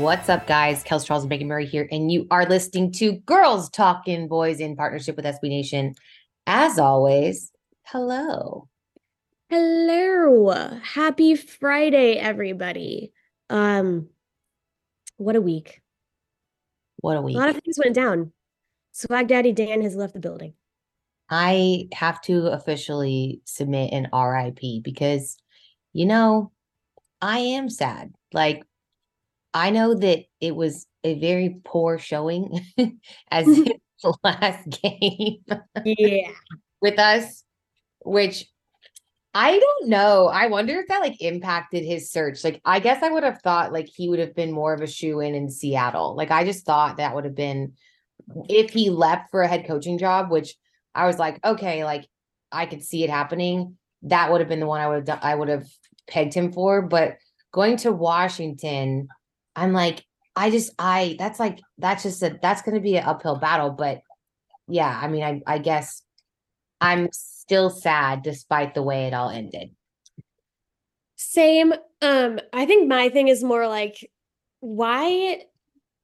What's 0.00 0.30
up, 0.30 0.46
guys? 0.46 0.82
Kels 0.82 1.04
Charles 1.04 1.24
and 1.24 1.28
Megan 1.28 1.46
Murray 1.46 1.66
here, 1.66 1.86
and 1.92 2.10
you 2.10 2.26
are 2.30 2.46
listening 2.46 2.90
to 2.92 3.12
Girls 3.26 3.68
Talking 3.68 4.28
Boys 4.28 4.58
in 4.58 4.74
partnership 4.74 5.14
with 5.14 5.26
SB 5.26 5.50
Nation. 5.50 5.94
As 6.46 6.78
always, 6.78 7.52
hello. 7.82 8.66
Hello. 9.50 10.80
Happy 10.82 11.36
Friday, 11.36 12.14
everybody. 12.14 13.12
Um, 13.50 14.08
what 15.18 15.36
a 15.36 15.42
week. 15.42 15.82
What 17.00 17.18
a 17.18 17.20
week. 17.20 17.36
A 17.36 17.38
lot 17.38 17.50
of 17.50 17.60
things 17.62 17.78
went 17.78 17.94
down. 17.94 18.32
Swag 18.92 19.28
Daddy 19.28 19.52
Dan 19.52 19.82
has 19.82 19.96
left 19.96 20.14
the 20.14 20.20
building. 20.20 20.54
I 21.28 21.88
have 21.92 22.22
to 22.22 22.46
officially 22.46 23.42
submit 23.44 23.92
an 23.92 24.08
RIP 24.18 24.82
because, 24.82 25.36
you 25.92 26.06
know, 26.06 26.52
I 27.20 27.40
am 27.40 27.68
sad. 27.68 28.14
Like, 28.32 28.64
I 29.54 29.70
know 29.70 29.94
that 29.94 30.24
it 30.40 30.54
was 30.54 30.86
a 31.04 31.18
very 31.18 31.60
poor 31.64 31.98
showing 31.98 32.60
as 33.30 33.46
the 33.46 33.78
last 34.24 34.68
game 34.82 35.38
Yeah. 35.84 36.30
with 36.80 36.98
us, 36.98 37.44
which 38.04 38.46
I 39.32 39.58
don't 39.60 39.88
know. 39.90 40.26
I 40.26 40.48
wonder 40.48 40.80
if 40.80 40.88
that 40.88 41.00
like 41.02 41.20
impacted 41.22 41.84
his 41.84 42.10
search. 42.10 42.42
Like, 42.42 42.60
I 42.64 42.80
guess 42.80 43.02
I 43.02 43.10
would 43.10 43.22
have 43.22 43.40
thought 43.42 43.72
like 43.72 43.86
he 43.88 44.08
would 44.08 44.18
have 44.18 44.34
been 44.34 44.50
more 44.52 44.74
of 44.74 44.80
a 44.80 44.88
shoe 44.88 45.20
in 45.20 45.34
in 45.36 45.50
Seattle. 45.50 46.16
Like, 46.16 46.32
I 46.32 46.44
just 46.44 46.66
thought 46.66 46.96
that 46.96 47.14
would 47.14 47.24
have 47.24 47.36
been 47.36 47.74
if 48.48 48.70
he 48.72 48.90
left 48.90 49.30
for 49.30 49.42
a 49.42 49.48
head 49.48 49.66
coaching 49.66 49.98
job, 49.98 50.30
which 50.30 50.56
I 50.94 51.06
was 51.06 51.18
like, 51.18 51.38
okay, 51.44 51.84
like 51.84 52.06
I 52.50 52.66
could 52.66 52.82
see 52.82 53.04
it 53.04 53.10
happening. 53.10 53.76
That 54.02 54.32
would 54.32 54.40
have 54.40 54.48
been 54.48 54.60
the 54.60 54.66
one 54.66 54.80
I 54.80 54.88
would 54.88 55.06
have 55.08 55.20
I 55.22 55.34
would 55.34 55.48
have 55.48 55.66
pegged 56.08 56.34
him 56.34 56.52
for. 56.52 56.82
But 56.82 57.18
going 57.52 57.76
to 57.78 57.92
Washington, 57.92 59.08
I'm 59.56 59.72
like, 59.72 60.04
I 60.36 60.50
just 60.50 60.72
I 60.78 61.16
that's 61.18 61.38
like 61.40 61.60
that's 61.78 62.02
just 62.02 62.22
a 62.22 62.38
that's 62.40 62.62
gonna 62.62 62.80
be 62.80 62.96
an 62.96 63.04
uphill 63.04 63.36
battle. 63.36 63.70
But 63.70 64.02
yeah, 64.68 64.98
I 65.02 65.08
mean, 65.08 65.22
I 65.22 65.42
I 65.46 65.58
guess 65.58 66.02
I'm 66.80 67.08
still 67.12 67.70
sad 67.70 68.22
despite 68.22 68.74
the 68.74 68.82
way 68.82 69.06
it 69.06 69.14
all 69.14 69.28
ended. 69.28 69.74
Same. 71.16 71.74
Um, 72.00 72.40
I 72.52 72.64
think 72.64 72.88
my 72.88 73.08
thing 73.10 73.28
is 73.28 73.44
more 73.44 73.68
like, 73.68 74.10
why 74.60 75.42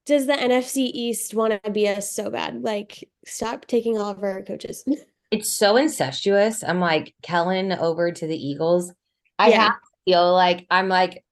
does 0.05 0.27
the 0.27 0.35
NFC 0.35 0.91
East 0.93 1.35
want 1.35 1.63
to 1.65 1.71
be 1.71 1.89
us 1.89 2.13
so 2.13 2.31
bad? 2.31 2.63
Like, 2.63 3.09
stop 3.25 3.67
taking 3.67 3.97
all 3.99 4.11
of 4.11 4.23
our 4.23 4.43
coaches. 4.43 4.85
It's 5.33 5.53
so 5.53 5.77
incestuous. 5.77 6.63
I'm 6.63 6.79
like 6.79 7.13
Kellen 7.21 7.73
over 7.73 8.13
to 8.13 8.27
the 8.29 8.37
Eagles. 8.37 8.93
I 9.41 9.49
Yeah. 9.49 9.61
have 9.63 9.73
to 9.73 9.79
feel 10.05 10.33
like 10.33 10.67
I'm 10.71 10.89
like 10.89 11.25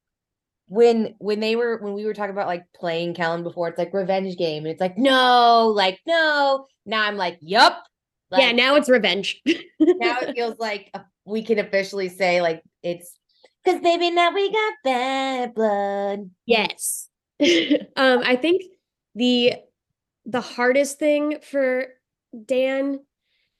when 0.74 1.14
when 1.18 1.38
they 1.38 1.54
were 1.54 1.78
when 1.78 1.94
we 1.94 2.04
were 2.04 2.14
talking 2.14 2.32
about 2.32 2.48
like 2.48 2.64
playing 2.74 3.14
Kellen 3.14 3.44
before, 3.44 3.68
it's 3.68 3.78
like 3.78 3.94
revenge 3.94 4.36
game, 4.36 4.64
and 4.64 4.72
it's 4.72 4.80
like 4.80 4.98
no, 4.98 5.72
like 5.74 6.00
no. 6.06 6.66
Now 6.84 7.04
I'm 7.04 7.16
like, 7.16 7.38
yup. 7.40 7.84
yeah, 8.36 8.50
now 8.50 8.74
it's 8.74 8.88
revenge. 8.88 9.40
now 9.46 10.18
it 10.20 10.34
feels 10.34 10.58
like 10.58 10.92
we 11.24 11.44
can 11.44 11.60
officially 11.60 12.08
say 12.08 12.42
like 12.42 12.62
it's 12.82 13.16
because 13.64 13.80
baby 13.80 14.10
now 14.10 14.32
we 14.34 14.50
got 14.50 14.72
bad 14.82 15.54
blood. 15.54 16.30
Yes. 16.44 17.08
um, 17.40 18.22
I 18.24 18.36
think 18.36 18.62
the 19.14 19.54
the 20.26 20.40
hardest 20.40 20.98
thing 20.98 21.38
for 21.40 21.86
Dan 22.44 22.98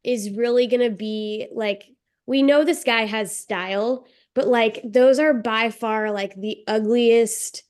is 0.02 0.31
really 0.31 0.66
gonna 0.66 0.91
be 0.91 1.46
like 1.52 1.84
we 2.26 2.42
know 2.42 2.64
this 2.64 2.82
guy 2.82 3.04
has 3.06 3.36
style, 3.36 4.06
but 4.34 4.46
like 4.48 4.80
those 4.84 5.18
are 5.18 5.32
by 5.34 5.70
far 5.70 6.10
like 6.10 6.34
the 6.34 6.62
ugliest 6.66 7.62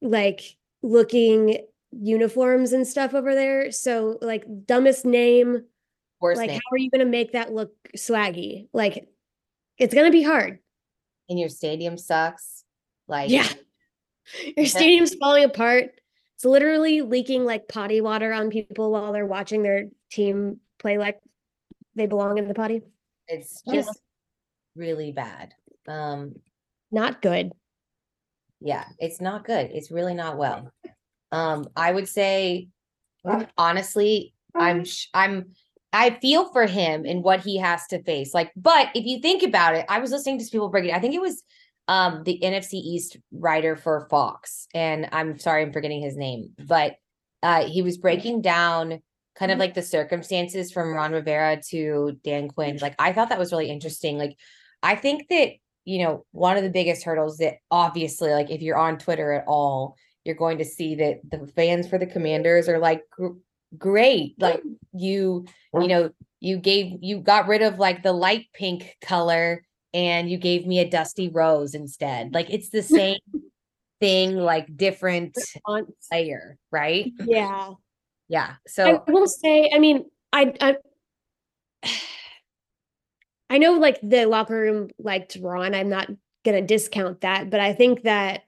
like 0.00 0.56
looking 0.82 1.58
uniforms 1.92 2.72
and 2.72 2.86
stuff 2.86 3.14
over 3.14 3.34
there. 3.34 3.70
So 3.72 4.18
like 4.22 4.44
dumbest 4.66 5.04
name, 5.04 5.64
Worst 6.20 6.38
like 6.38 6.50
name. 6.50 6.60
how 6.64 6.74
are 6.74 6.78
you 6.78 6.90
gonna 6.90 7.04
make 7.04 7.32
that 7.32 7.52
look 7.52 7.72
swaggy? 7.96 8.68
Like 8.72 9.08
it's 9.78 9.94
gonna 9.94 10.10
be 10.10 10.22
hard. 10.22 10.58
and 11.28 11.38
your 11.38 11.48
stadium 11.48 11.98
sucks. 11.98 12.64
Like 13.06 13.30
Yeah. 13.30 13.48
Your 14.58 14.66
stadium's 14.66 15.14
falling 15.14 15.44
apart. 15.44 15.92
It's 16.34 16.44
literally 16.44 17.00
leaking 17.00 17.46
like 17.46 17.66
potty 17.66 18.02
water 18.02 18.30
on 18.32 18.50
people 18.50 18.90
while 18.92 19.10
they're 19.12 19.24
watching 19.24 19.62
their 19.62 19.86
team 20.12 20.60
play 20.78 20.98
like 20.98 21.18
they 21.94 22.04
belong 22.06 22.36
in 22.36 22.46
the 22.46 22.52
potty. 22.54 22.82
it's 23.26 23.62
Yeah. 23.64 23.74
just 23.76 23.98
really 24.76 25.12
bad. 25.12 25.54
Um, 25.88 26.34
Not 26.90 27.22
good. 27.22 27.52
yeah, 28.60 28.84
it's 28.98 29.20
not 29.20 29.44
good. 29.44 29.70
It's 29.72 29.90
really 29.90 30.14
not 30.14 30.36
well. 30.36 30.72
Um, 31.32 31.68
I 31.76 31.92
would 31.92 32.08
say 32.08 32.68
honestly, 33.56 34.34
I'm 34.54 34.84
sh- 34.84 35.08
I'm 35.14 35.52
I 35.92 36.10
feel 36.10 36.52
for 36.52 36.66
him 36.66 37.04
and 37.06 37.22
what 37.22 37.40
he 37.40 37.56
has 37.58 37.86
to 37.88 38.02
face. 38.02 38.34
Like, 38.34 38.52
but 38.56 38.88
if 38.94 39.04
you 39.04 39.20
think 39.20 39.42
about 39.42 39.74
it, 39.74 39.86
I 39.88 39.98
was 40.00 40.10
listening 40.10 40.38
to 40.38 40.44
some 40.44 40.50
people 40.50 40.68
break 40.68 40.84
it. 40.86 40.94
I 40.94 41.00
think 41.00 41.14
it 41.14 41.20
was 41.20 41.42
um 41.88 42.22
the 42.24 42.38
NFC 42.42 42.74
East 42.74 43.16
writer 43.32 43.76
for 43.76 44.06
Fox, 44.10 44.66
and 44.74 45.08
I'm 45.12 45.38
sorry 45.38 45.62
I'm 45.62 45.72
forgetting 45.72 46.02
his 46.02 46.16
name, 46.16 46.52
but 46.58 46.96
uh 47.42 47.64
he 47.64 47.82
was 47.82 47.98
breaking 47.98 48.42
down 48.42 49.00
kind 49.36 49.52
of 49.52 49.58
like 49.58 49.74
the 49.74 49.82
circumstances 49.82 50.72
from 50.72 50.92
Ron 50.92 51.12
Rivera 51.12 51.60
to 51.70 52.18
Dan 52.24 52.48
Quinn. 52.48 52.78
Like, 52.82 52.96
I 52.98 53.12
thought 53.12 53.28
that 53.28 53.38
was 53.38 53.52
really 53.52 53.70
interesting. 53.70 54.18
Like, 54.18 54.36
I 54.82 54.96
think 54.96 55.28
that 55.28 55.52
you 55.88 56.04
know 56.04 56.26
one 56.32 56.58
of 56.58 56.62
the 56.62 56.70
biggest 56.70 57.02
hurdles 57.02 57.38
that 57.38 57.54
obviously, 57.70 58.30
like, 58.30 58.50
if 58.50 58.60
you're 58.60 58.76
on 58.76 58.98
Twitter 58.98 59.32
at 59.32 59.44
all, 59.48 59.96
you're 60.22 60.36
going 60.36 60.58
to 60.58 60.64
see 60.64 60.94
that 60.96 61.20
the 61.30 61.46
fans 61.46 61.88
for 61.88 61.96
the 61.96 62.06
Commanders 62.06 62.68
are 62.68 62.78
like 62.78 63.02
gr- 63.10 63.38
great. 63.78 64.34
Like 64.38 64.62
you, 64.92 65.46
you 65.72 65.88
know, 65.88 66.10
you 66.40 66.58
gave 66.58 66.98
you 67.00 67.20
got 67.20 67.48
rid 67.48 67.62
of 67.62 67.78
like 67.78 68.02
the 68.02 68.12
light 68.12 68.46
pink 68.52 68.96
color 69.00 69.64
and 69.94 70.30
you 70.30 70.36
gave 70.36 70.66
me 70.66 70.80
a 70.80 70.90
dusty 70.90 71.30
rose 71.30 71.74
instead. 71.74 72.34
Like 72.34 72.50
it's 72.50 72.68
the 72.68 72.82
same 72.82 73.20
thing, 74.00 74.36
like 74.36 74.76
different 74.76 75.38
layer, 76.12 76.58
right? 76.70 77.10
Yeah. 77.18 77.70
Yeah. 78.28 78.56
So 78.66 79.04
I 79.08 79.10
will 79.10 79.26
say, 79.26 79.70
I 79.74 79.78
mean, 79.78 80.04
I 80.34 80.52
I 80.60 80.76
I 83.50 83.58
know 83.58 83.72
like 83.74 83.98
the 84.02 84.26
locker 84.26 84.60
room 84.60 84.90
liked 84.98 85.36
Ron. 85.40 85.74
I'm 85.74 85.88
not 85.88 86.10
gonna 86.44 86.62
discount 86.62 87.22
that, 87.22 87.50
but 87.50 87.60
I 87.60 87.72
think 87.72 88.02
that 88.02 88.44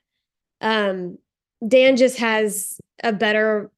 um 0.60 1.18
Dan 1.66 1.96
just 1.96 2.18
has 2.18 2.78
a 3.02 3.12
better 3.12 3.70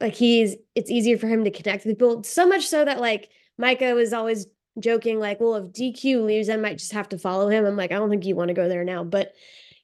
like 0.00 0.14
he's 0.14 0.56
it's 0.74 0.90
easier 0.90 1.18
for 1.18 1.28
him 1.28 1.44
to 1.44 1.50
connect 1.50 1.84
with 1.84 1.96
people. 1.98 2.22
So 2.24 2.46
much 2.46 2.66
so 2.66 2.84
that 2.84 3.00
like 3.00 3.30
Micah 3.58 3.94
was 3.94 4.12
always 4.12 4.46
joking, 4.78 5.18
like, 5.20 5.40
well, 5.40 5.54
if 5.56 5.64
DQ 5.72 6.24
leaves, 6.24 6.48
I 6.48 6.56
might 6.56 6.78
just 6.78 6.92
have 6.92 7.08
to 7.10 7.18
follow 7.18 7.48
him. 7.48 7.64
I'm 7.64 7.76
like, 7.76 7.92
I 7.92 7.96
don't 7.96 8.10
think 8.10 8.24
you 8.24 8.34
want 8.36 8.48
to 8.48 8.54
go 8.54 8.68
there 8.68 8.84
now. 8.84 9.04
But 9.04 9.32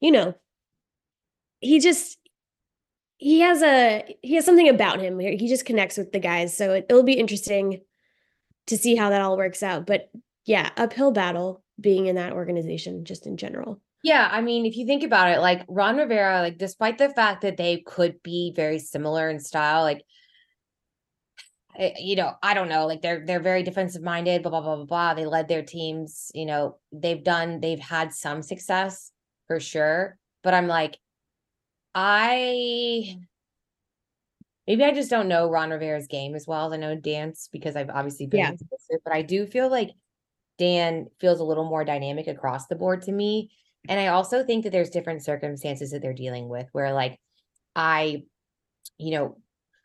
you 0.00 0.10
know, 0.10 0.34
he 1.60 1.78
just 1.78 2.18
he 3.18 3.40
has 3.40 3.62
a 3.62 4.16
he 4.22 4.34
has 4.34 4.44
something 4.44 4.68
about 4.68 5.00
him. 5.00 5.18
He 5.18 5.48
just 5.48 5.66
connects 5.66 5.96
with 5.96 6.12
the 6.12 6.18
guys. 6.18 6.56
So 6.56 6.72
it, 6.74 6.86
it'll 6.88 7.02
be 7.02 7.14
interesting 7.14 7.82
to 8.66 8.76
see 8.76 8.96
how 8.96 9.10
that 9.10 9.22
all 9.22 9.36
works 9.36 9.62
out. 9.62 9.86
But 9.86 10.10
yeah, 10.44 10.70
uphill 10.76 11.12
battle 11.12 11.62
being 11.80 12.06
in 12.06 12.16
that 12.16 12.32
organization 12.32 13.04
just 13.04 13.26
in 13.26 13.36
general. 13.36 13.80
Yeah, 14.02 14.28
I 14.30 14.40
mean, 14.40 14.64
if 14.64 14.76
you 14.76 14.86
think 14.86 15.02
about 15.02 15.28
it, 15.28 15.40
like 15.40 15.64
Ron 15.68 15.98
Rivera, 15.98 16.40
like 16.40 16.56
despite 16.56 16.98
the 16.98 17.10
fact 17.10 17.42
that 17.42 17.56
they 17.56 17.82
could 17.86 18.22
be 18.22 18.52
very 18.56 18.78
similar 18.78 19.28
in 19.28 19.38
style, 19.38 19.82
like 19.82 20.02
you 21.98 22.16
know, 22.16 22.32
I 22.42 22.54
don't 22.54 22.68
know, 22.68 22.86
like 22.86 23.00
they're 23.00 23.24
they're 23.24 23.40
very 23.40 23.62
defensive 23.62 24.02
minded, 24.02 24.42
blah 24.42 24.50
blah 24.50 24.60
blah 24.60 24.76
blah 24.76 24.84
blah. 24.84 25.14
They 25.14 25.26
led 25.26 25.48
their 25.48 25.62
teams, 25.62 26.30
you 26.34 26.46
know, 26.46 26.78
they've 26.92 27.22
done 27.22 27.60
they've 27.60 27.78
had 27.78 28.12
some 28.12 28.42
success 28.42 29.12
for 29.46 29.60
sure, 29.60 30.18
but 30.42 30.54
I'm 30.54 30.66
like 30.66 30.98
I 31.94 33.04
mm. 33.08 33.20
maybe 34.66 34.84
I 34.84 34.92
just 34.92 35.10
don't 35.10 35.28
know 35.28 35.48
Ron 35.50 35.70
Rivera's 35.70 36.06
game 36.06 36.34
as 36.34 36.46
well 36.46 36.66
as 36.66 36.72
I 36.72 36.76
know 36.76 36.96
Dan's 36.96 37.48
because 37.52 37.76
I've 37.76 37.90
obviously 37.90 38.26
been 38.26 38.40
Yeah. 38.40 38.52
but 39.04 39.12
I 39.12 39.22
do 39.22 39.46
feel 39.46 39.70
like 39.70 39.90
Dan 40.60 41.06
feels 41.18 41.40
a 41.40 41.44
little 41.44 41.64
more 41.64 41.86
dynamic 41.86 42.28
across 42.28 42.66
the 42.66 42.76
board 42.76 43.00
to 43.02 43.12
me. 43.12 43.50
And 43.88 43.98
I 43.98 44.08
also 44.08 44.44
think 44.44 44.64
that 44.64 44.72
there's 44.72 44.90
different 44.90 45.24
circumstances 45.24 45.90
that 45.90 46.02
they're 46.02 46.12
dealing 46.12 46.50
with 46.50 46.66
where 46.72 46.92
like 46.92 47.18
I, 47.74 48.24
you 48.98 49.12
know, 49.12 49.38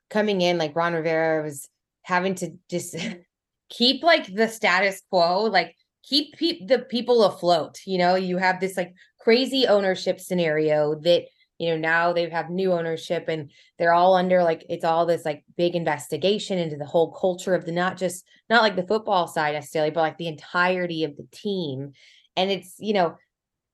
coming 0.10 0.42
in 0.42 0.57
like 0.57 0.75
Ron 0.75 0.94
Rivera 0.94 1.42
was 1.44 1.69
having 2.01 2.36
to 2.36 2.51
just 2.69 2.94
keep 3.69 4.04
like 4.04 4.36
the 4.36 4.50
status 4.50 5.01
quo, 5.10 5.44
like 5.44 5.77
keep 6.04 6.36
pe- 6.38 6.66
the 6.66 6.80
people 6.80 7.24
afloat. 7.24 7.80
You 7.86 7.98
know, 7.98 8.16
you 8.16 8.38
have 8.38 8.60
this 8.60 8.75
like 8.75 8.94
crazy 9.22 9.66
ownership 9.68 10.19
scenario 10.19 10.95
that 11.04 11.24
you 11.57 11.69
know 11.69 11.78
now 11.78 12.12
they 12.12 12.30
have 12.30 12.50
new 12.50 12.74
ownership 12.74 13.25
and 13.28 13.52
they're 13.78 13.94
all 13.94 14.16
under 14.16 14.44
like 14.44 14.66
it's 14.69 14.84
all 14.84 15.06
this 15.06 15.24
like 15.24 15.44
big 15.56 15.75
investigation 15.75 16.57
into 16.57 16.75
the 16.75 16.86
whole 16.86 17.12
culture 17.12 17.56
of 17.56 17.66
the 17.66 17.72
not 17.72 17.98
just 17.98 18.25
not 18.50 18.62
like 18.62 18.75
the 18.75 18.88
football 18.88 19.28
side 19.28 19.54
necessarily 19.54 19.92
but 19.92 20.02
like 20.02 20.18
the 20.18 20.28
entirety 20.28 21.04
of 21.04 21.16
the 21.16 21.28
team. 21.31 21.94
And 22.36 22.52
it's 22.52 22.75
you 22.80 22.94
know 22.94 23.16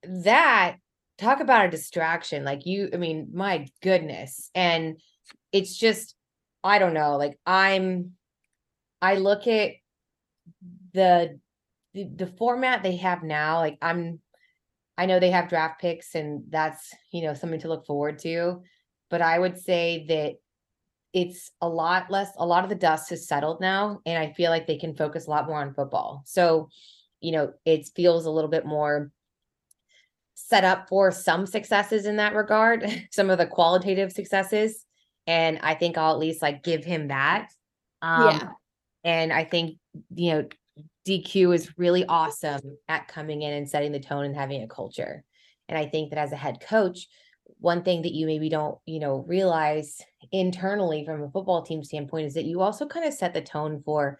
that 0.03 0.77
talk 1.17 1.39
about 1.39 1.65
a 1.65 1.71
distraction 1.71 2.43
like 2.43 2.65
you 2.65 2.89
i 2.93 2.97
mean 2.97 3.29
my 3.33 3.67
goodness. 3.81 4.49
And 4.53 4.99
it's 5.51 5.75
just 5.75 6.15
i 6.63 6.77
don't 6.77 6.93
know 6.93 7.17
like 7.17 7.39
i'm 7.45 8.11
i 9.01 9.15
look 9.15 9.47
at 9.47 9.71
the 10.93 11.39
the, 11.93 12.09
the 12.15 12.27
format 12.27 12.83
they 12.83 12.97
have 12.97 13.23
now 13.23 13.57
like 13.57 13.77
i'm 13.81 14.19
i 15.01 15.05
know 15.05 15.19
they 15.19 15.31
have 15.31 15.49
draft 15.49 15.81
picks 15.81 16.13
and 16.15 16.43
that's 16.49 16.93
you 17.11 17.23
know 17.23 17.33
something 17.33 17.59
to 17.59 17.67
look 17.67 17.85
forward 17.85 18.19
to 18.19 18.61
but 19.09 19.21
i 19.21 19.37
would 19.39 19.57
say 19.57 20.05
that 20.07 20.35
it's 21.13 21.51
a 21.61 21.67
lot 21.67 22.09
less 22.11 22.29
a 22.37 22.45
lot 22.45 22.63
of 22.63 22.69
the 22.69 22.75
dust 22.75 23.09
has 23.09 23.27
settled 23.27 23.59
now 23.59 23.99
and 24.05 24.17
i 24.17 24.31
feel 24.33 24.51
like 24.51 24.67
they 24.67 24.77
can 24.77 24.95
focus 24.95 25.25
a 25.25 25.29
lot 25.29 25.47
more 25.47 25.59
on 25.59 25.73
football 25.73 26.21
so 26.25 26.69
you 27.19 27.31
know 27.31 27.51
it 27.65 27.89
feels 27.95 28.25
a 28.25 28.31
little 28.31 28.49
bit 28.49 28.65
more 28.65 29.11
set 30.35 30.63
up 30.63 30.87
for 30.87 31.11
some 31.11 31.45
successes 31.45 32.05
in 32.05 32.17
that 32.17 32.35
regard 32.35 32.85
some 33.11 33.29
of 33.29 33.37
the 33.39 33.45
qualitative 33.47 34.11
successes 34.11 34.85
and 35.25 35.59
i 35.63 35.73
think 35.73 35.97
i'll 35.97 36.13
at 36.13 36.19
least 36.19 36.41
like 36.41 36.63
give 36.63 36.83
him 36.85 37.07
that 37.07 37.49
um 38.01 38.27
Yeah. 38.27 38.49
and 39.03 39.33
i 39.33 39.43
think 39.43 39.77
you 40.15 40.33
know 40.33 40.47
dq 41.07 41.53
is 41.53 41.77
really 41.77 42.05
awesome 42.05 42.61
at 42.87 43.07
coming 43.07 43.41
in 43.41 43.53
and 43.53 43.69
setting 43.69 43.91
the 43.91 43.99
tone 43.99 44.25
and 44.25 44.35
having 44.35 44.63
a 44.63 44.67
culture. 44.67 45.23
And 45.69 45.77
i 45.77 45.85
think 45.85 46.09
that 46.09 46.19
as 46.19 46.31
a 46.31 46.37
head 46.37 46.59
coach 46.61 47.07
one 47.59 47.83
thing 47.83 48.01
that 48.01 48.13
you 48.13 48.25
maybe 48.25 48.49
don't 48.49 48.77
you 48.85 48.99
know 48.99 49.23
realize 49.27 49.99
internally 50.31 51.05
from 51.05 51.23
a 51.23 51.29
football 51.31 51.63
team 51.63 51.83
standpoint 51.83 52.27
is 52.27 52.33
that 52.33 52.45
you 52.45 52.61
also 52.61 52.87
kind 52.87 53.05
of 53.05 53.13
set 53.13 53.33
the 53.33 53.41
tone 53.41 53.81
for 53.85 54.19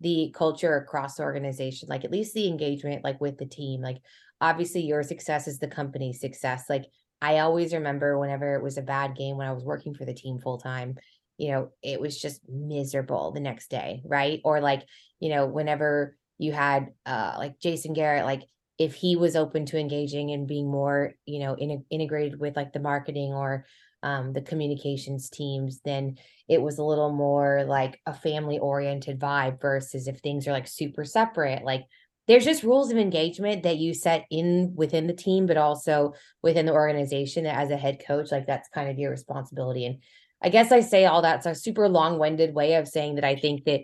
the 0.00 0.32
culture 0.34 0.76
across 0.76 1.16
the 1.16 1.22
organization 1.22 1.88
like 1.88 2.04
at 2.04 2.10
least 2.10 2.34
the 2.34 2.48
engagement 2.48 3.04
like 3.04 3.20
with 3.20 3.36
the 3.38 3.46
team. 3.46 3.82
Like 3.82 3.98
obviously 4.40 4.82
your 4.82 5.02
success 5.02 5.46
is 5.46 5.58
the 5.58 5.68
company's 5.68 6.20
success. 6.20 6.64
Like 6.68 6.86
i 7.22 7.38
always 7.40 7.74
remember 7.74 8.18
whenever 8.18 8.54
it 8.54 8.62
was 8.62 8.78
a 8.78 8.82
bad 8.82 9.14
game 9.14 9.36
when 9.36 9.46
i 9.46 9.52
was 9.52 9.62
working 9.62 9.92
for 9.92 10.06
the 10.06 10.14
team 10.14 10.38
full 10.38 10.56
time 10.56 10.96
you 11.36 11.50
know 11.50 11.68
it 11.82 12.00
was 12.00 12.18
just 12.18 12.40
miserable 12.48 13.30
the 13.32 13.40
next 13.40 13.70
day 13.70 14.00
right? 14.04 14.40
Or 14.44 14.60
like 14.60 14.82
you 15.18 15.28
know 15.28 15.46
whenever 15.46 16.16
you 16.40 16.52
had 16.52 16.88
uh 17.06 17.34
like 17.38 17.58
jason 17.60 17.92
garrett 17.92 18.24
like 18.24 18.42
if 18.78 18.94
he 18.94 19.14
was 19.14 19.36
open 19.36 19.66
to 19.66 19.78
engaging 19.78 20.30
and 20.30 20.48
being 20.48 20.68
more 20.68 21.12
you 21.26 21.38
know 21.38 21.54
in, 21.54 21.84
integrated 21.90 22.40
with 22.40 22.56
like 22.56 22.72
the 22.72 22.80
marketing 22.80 23.32
or 23.32 23.66
um, 24.02 24.32
the 24.32 24.40
communications 24.40 25.28
teams 25.28 25.80
then 25.84 26.16
it 26.48 26.62
was 26.62 26.78
a 26.78 26.84
little 26.84 27.12
more 27.12 27.64
like 27.68 28.00
a 28.06 28.14
family 28.14 28.58
oriented 28.58 29.20
vibe 29.20 29.60
versus 29.60 30.08
if 30.08 30.18
things 30.20 30.48
are 30.48 30.52
like 30.52 30.66
super 30.66 31.04
separate 31.04 31.62
like 31.62 31.84
there's 32.26 32.44
just 32.44 32.62
rules 32.62 32.90
of 32.90 32.96
engagement 32.96 33.64
that 33.64 33.76
you 33.76 33.92
set 33.92 34.24
in 34.30 34.72
within 34.74 35.06
the 35.06 35.12
team 35.12 35.46
but 35.46 35.58
also 35.58 36.14
within 36.42 36.64
the 36.64 36.72
organization 36.72 37.44
that 37.44 37.56
as 37.58 37.70
a 37.70 37.76
head 37.76 38.02
coach 38.06 38.32
like 38.32 38.46
that's 38.46 38.68
kind 38.70 38.88
of 38.88 38.98
your 38.98 39.10
responsibility. 39.10 39.84
And 39.84 39.98
i 40.42 40.48
guess 40.48 40.72
i 40.72 40.80
say 40.80 41.04
all 41.04 41.20
that's 41.20 41.44
a 41.44 41.54
super 41.54 41.86
long-winded 41.86 42.54
way 42.54 42.76
of 42.76 42.88
saying 42.88 43.16
that 43.16 43.24
i 43.24 43.36
think 43.36 43.64
that 43.64 43.82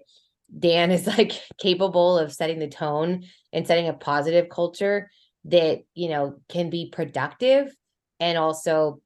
dan 0.58 0.90
is 0.90 1.06
like 1.19 1.32
capable 1.58 2.19
of 2.19 2.32
setting 2.32 2.58
the 2.58 2.69
tone 2.69 3.25
and 3.52 3.66
setting 3.66 3.88
a 3.88 3.93
positive 3.93 4.48
culture 4.48 5.10
that 5.44 5.81
you 5.94 6.08
know 6.08 6.37
can 6.48 6.70
be 6.70 6.90
productive 6.93 7.75
and 8.20 8.37
also 8.38 9.00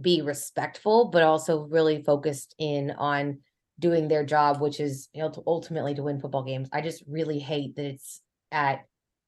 be 0.00 0.22
respectful 0.22 1.10
but 1.10 1.22
also 1.22 1.62
really 1.66 2.02
focused 2.02 2.54
in 2.58 2.90
on 2.92 3.38
doing 3.78 4.08
their 4.08 4.24
job 4.24 4.60
which 4.60 4.80
is 4.80 5.08
you 5.12 5.22
know 5.22 5.30
to 5.30 5.42
ultimately 5.46 5.94
to 5.94 6.02
win 6.02 6.20
football 6.20 6.42
games. 6.44 6.68
I 6.72 6.80
just 6.80 7.02
really 7.06 7.38
hate 7.38 7.76
that 7.76 7.84
it's 7.86 8.20
at 8.52 8.80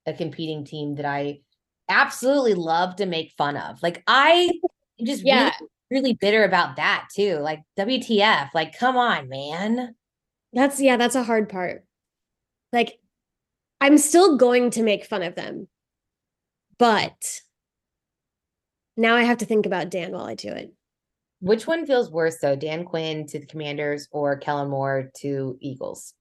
a 0.05 0.13
competing 0.13 0.65
team 0.65 0.95
that 0.95 1.05
i 1.05 1.39
absolutely 1.89 2.53
love 2.53 2.95
to 2.97 3.05
make 3.05 3.33
fun 3.37 3.57
of. 3.57 3.81
Like 3.83 4.03
i 4.07 4.49
just 5.03 5.23
Yeah. 5.25 5.51
really, 5.91 6.03
really 6.03 6.13
bitter 6.13 6.43
about 6.43 6.75
that 6.77 7.07
too. 7.15 7.37
Like 7.37 7.61
wtf 7.77 8.49
like 8.53 8.77
come 8.77 8.95
on 8.97 9.27
man 9.29 9.95
That's 10.53 10.81
yeah, 10.81 10.97
that's 10.97 11.15
a 11.15 11.23
hard 11.23 11.49
part. 11.49 11.85
Like 12.73 12.99
I'm 13.81 13.97
still 13.97 14.37
going 14.37 14.71
to 14.71 14.83
make 14.83 15.05
fun 15.05 15.23
of 15.23 15.35
them. 15.35 15.67
But 16.79 17.41
now 18.97 19.15
I 19.15 19.23
have 19.23 19.37
to 19.39 19.45
think 19.45 19.65
about 19.65 19.89
Dan 19.89 20.11
while 20.11 20.25
I 20.25 20.35
do 20.35 20.49
it. 20.49 20.73
which 21.41 21.67
one 21.67 21.85
feels 21.85 22.09
worse 22.11 22.37
though 22.39 22.55
dan 22.55 22.83
quinn 22.85 23.25
to 23.27 23.39
the 23.39 23.45
commanders 23.45 24.07
or 24.11 24.37
kellen 24.37 24.69
moore 24.69 25.11
to 25.17 25.57
eagles 25.61 26.13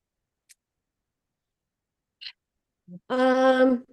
Um 3.10 3.84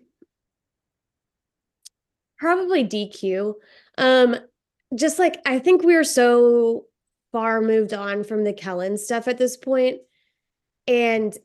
probably 2.37 2.83
DQ. 2.83 3.55
Um 3.97 4.35
just 4.95 5.19
like 5.19 5.41
I 5.45 5.59
think 5.59 5.83
we're 5.83 6.03
so 6.03 6.85
far 7.31 7.61
moved 7.61 7.93
on 7.93 8.23
from 8.23 8.43
the 8.43 8.53
Kellen 8.53 8.97
stuff 8.97 9.27
at 9.27 9.37
this 9.37 9.57
point. 9.57 9.99
And 10.87 11.35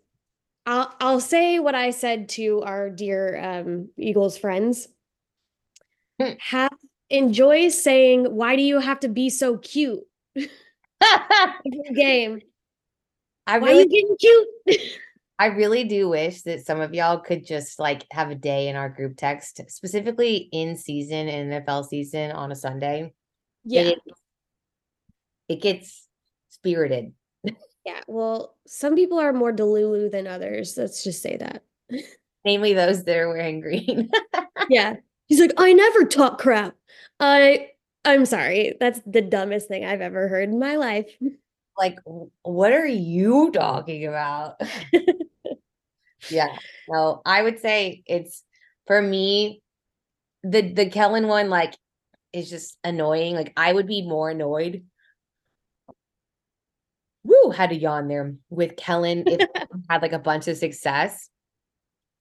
I'll 0.66 0.94
I'll 1.00 1.20
say 1.20 1.58
what 1.58 1.74
I 1.74 1.90
said 1.90 2.28
to 2.30 2.62
our 2.62 2.90
dear 2.90 3.40
um 3.42 3.88
Eagles 3.96 4.38
friends. 4.38 4.88
Hmm. 6.20 6.32
Have 6.38 6.72
enjoy 7.10 7.68
saying, 7.68 8.24
why 8.24 8.56
do 8.56 8.62
you 8.62 8.78
have 8.78 9.00
to 9.00 9.08
be 9.08 9.30
so 9.30 9.58
cute 9.58 10.00
game? 11.94 12.40
i 13.46 13.58
Why 13.58 13.68
really 13.68 13.82
you 13.82 13.88
getting 13.88 14.16
cute? 14.16 14.92
I 15.38 15.46
really 15.46 15.84
do 15.84 16.10
wish 16.10 16.42
that 16.42 16.66
some 16.66 16.80
of 16.80 16.92
y'all 16.92 17.18
could 17.18 17.46
just 17.46 17.78
like 17.78 18.04
have 18.12 18.30
a 18.30 18.34
day 18.34 18.68
in 18.68 18.76
our 18.76 18.90
group 18.90 19.16
text, 19.16 19.58
specifically 19.68 20.50
in 20.52 20.76
season 20.76 21.28
and 21.28 21.64
NFL 21.64 21.88
season 21.88 22.30
on 22.32 22.52
a 22.52 22.54
Sunday. 22.54 23.14
yeah. 23.64 23.82
It, 23.82 23.98
it 25.48 25.62
gets 25.62 26.06
spirited. 26.50 27.14
Yeah, 27.90 28.02
well, 28.06 28.54
some 28.68 28.94
people 28.94 29.18
are 29.18 29.32
more 29.32 29.52
delulu 29.52 30.12
than 30.12 30.28
others. 30.28 30.74
Let's 30.76 31.02
just 31.02 31.22
say 31.22 31.36
that. 31.38 31.64
Namely 32.44 32.72
those 32.72 33.02
that 33.04 33.16
are 33.16 33.28
wearing 33.28 33.60
green. 33.60 34.10
Yeah. 34.68 34.96
He's 35.26 35.40
like, 35.40 35.54
I 35.56 35.72
never 35.72 36.04
talk 36.04 36.38
crap. 36.38 36.76
I 37.18 37.70
I'm 38.04 38.24
sorry. 38.24 38.76
That's 38.78 39.00
the 39.04 39.20
dumbest 39.20 39.66
thing 39.66 39.84
I've 39.84 40.00
ever 40.00 40.28
heard 40.28 40.48
in 40.48 40.60
my 40.60 40.76
life. 40.76 41.06
like, 41.78 41.98
what 42.42 42.72
are 42.72 42.86
you 42.86 43.50
talking 43.50 44.06
about? 44.06 44.60
yeah. 46.28 46.56
No, 46.88 47.20
I 47.26 47.42
would 47.42 47.58
say 47.58 48.04
it's 48.06 48.44
for 48.86 49.02
me, 49.02 49.60
the 50.44 50.72
the 50.72 50.88
Kellen 50.88 51.26
one, 51.26 51.50
like, 51.50 51.74
is 52.32 52.48
just 52.48 52.76
annoying. 52.84 53.34
Like, 53.34 53.52
I 53.56 53.72
would 53.72 53.88
be 53.88 54.02
more 54.02 54.30
annoyed. 54.30 54.84
Woo, 57.24 57.50
had 57.50 57.72
a 57.72 57.76
yawn 57.76 58.08
there 58.08 58.34
with 58.48 58.76
Kellen 58.76 59.24
if 59.26 59.48
had 59.90 60.02
like 60.02 60.12
a 60.12 60.18
bunch 60.18 60.48
of 60.48 60.56
success. 60.56 61.28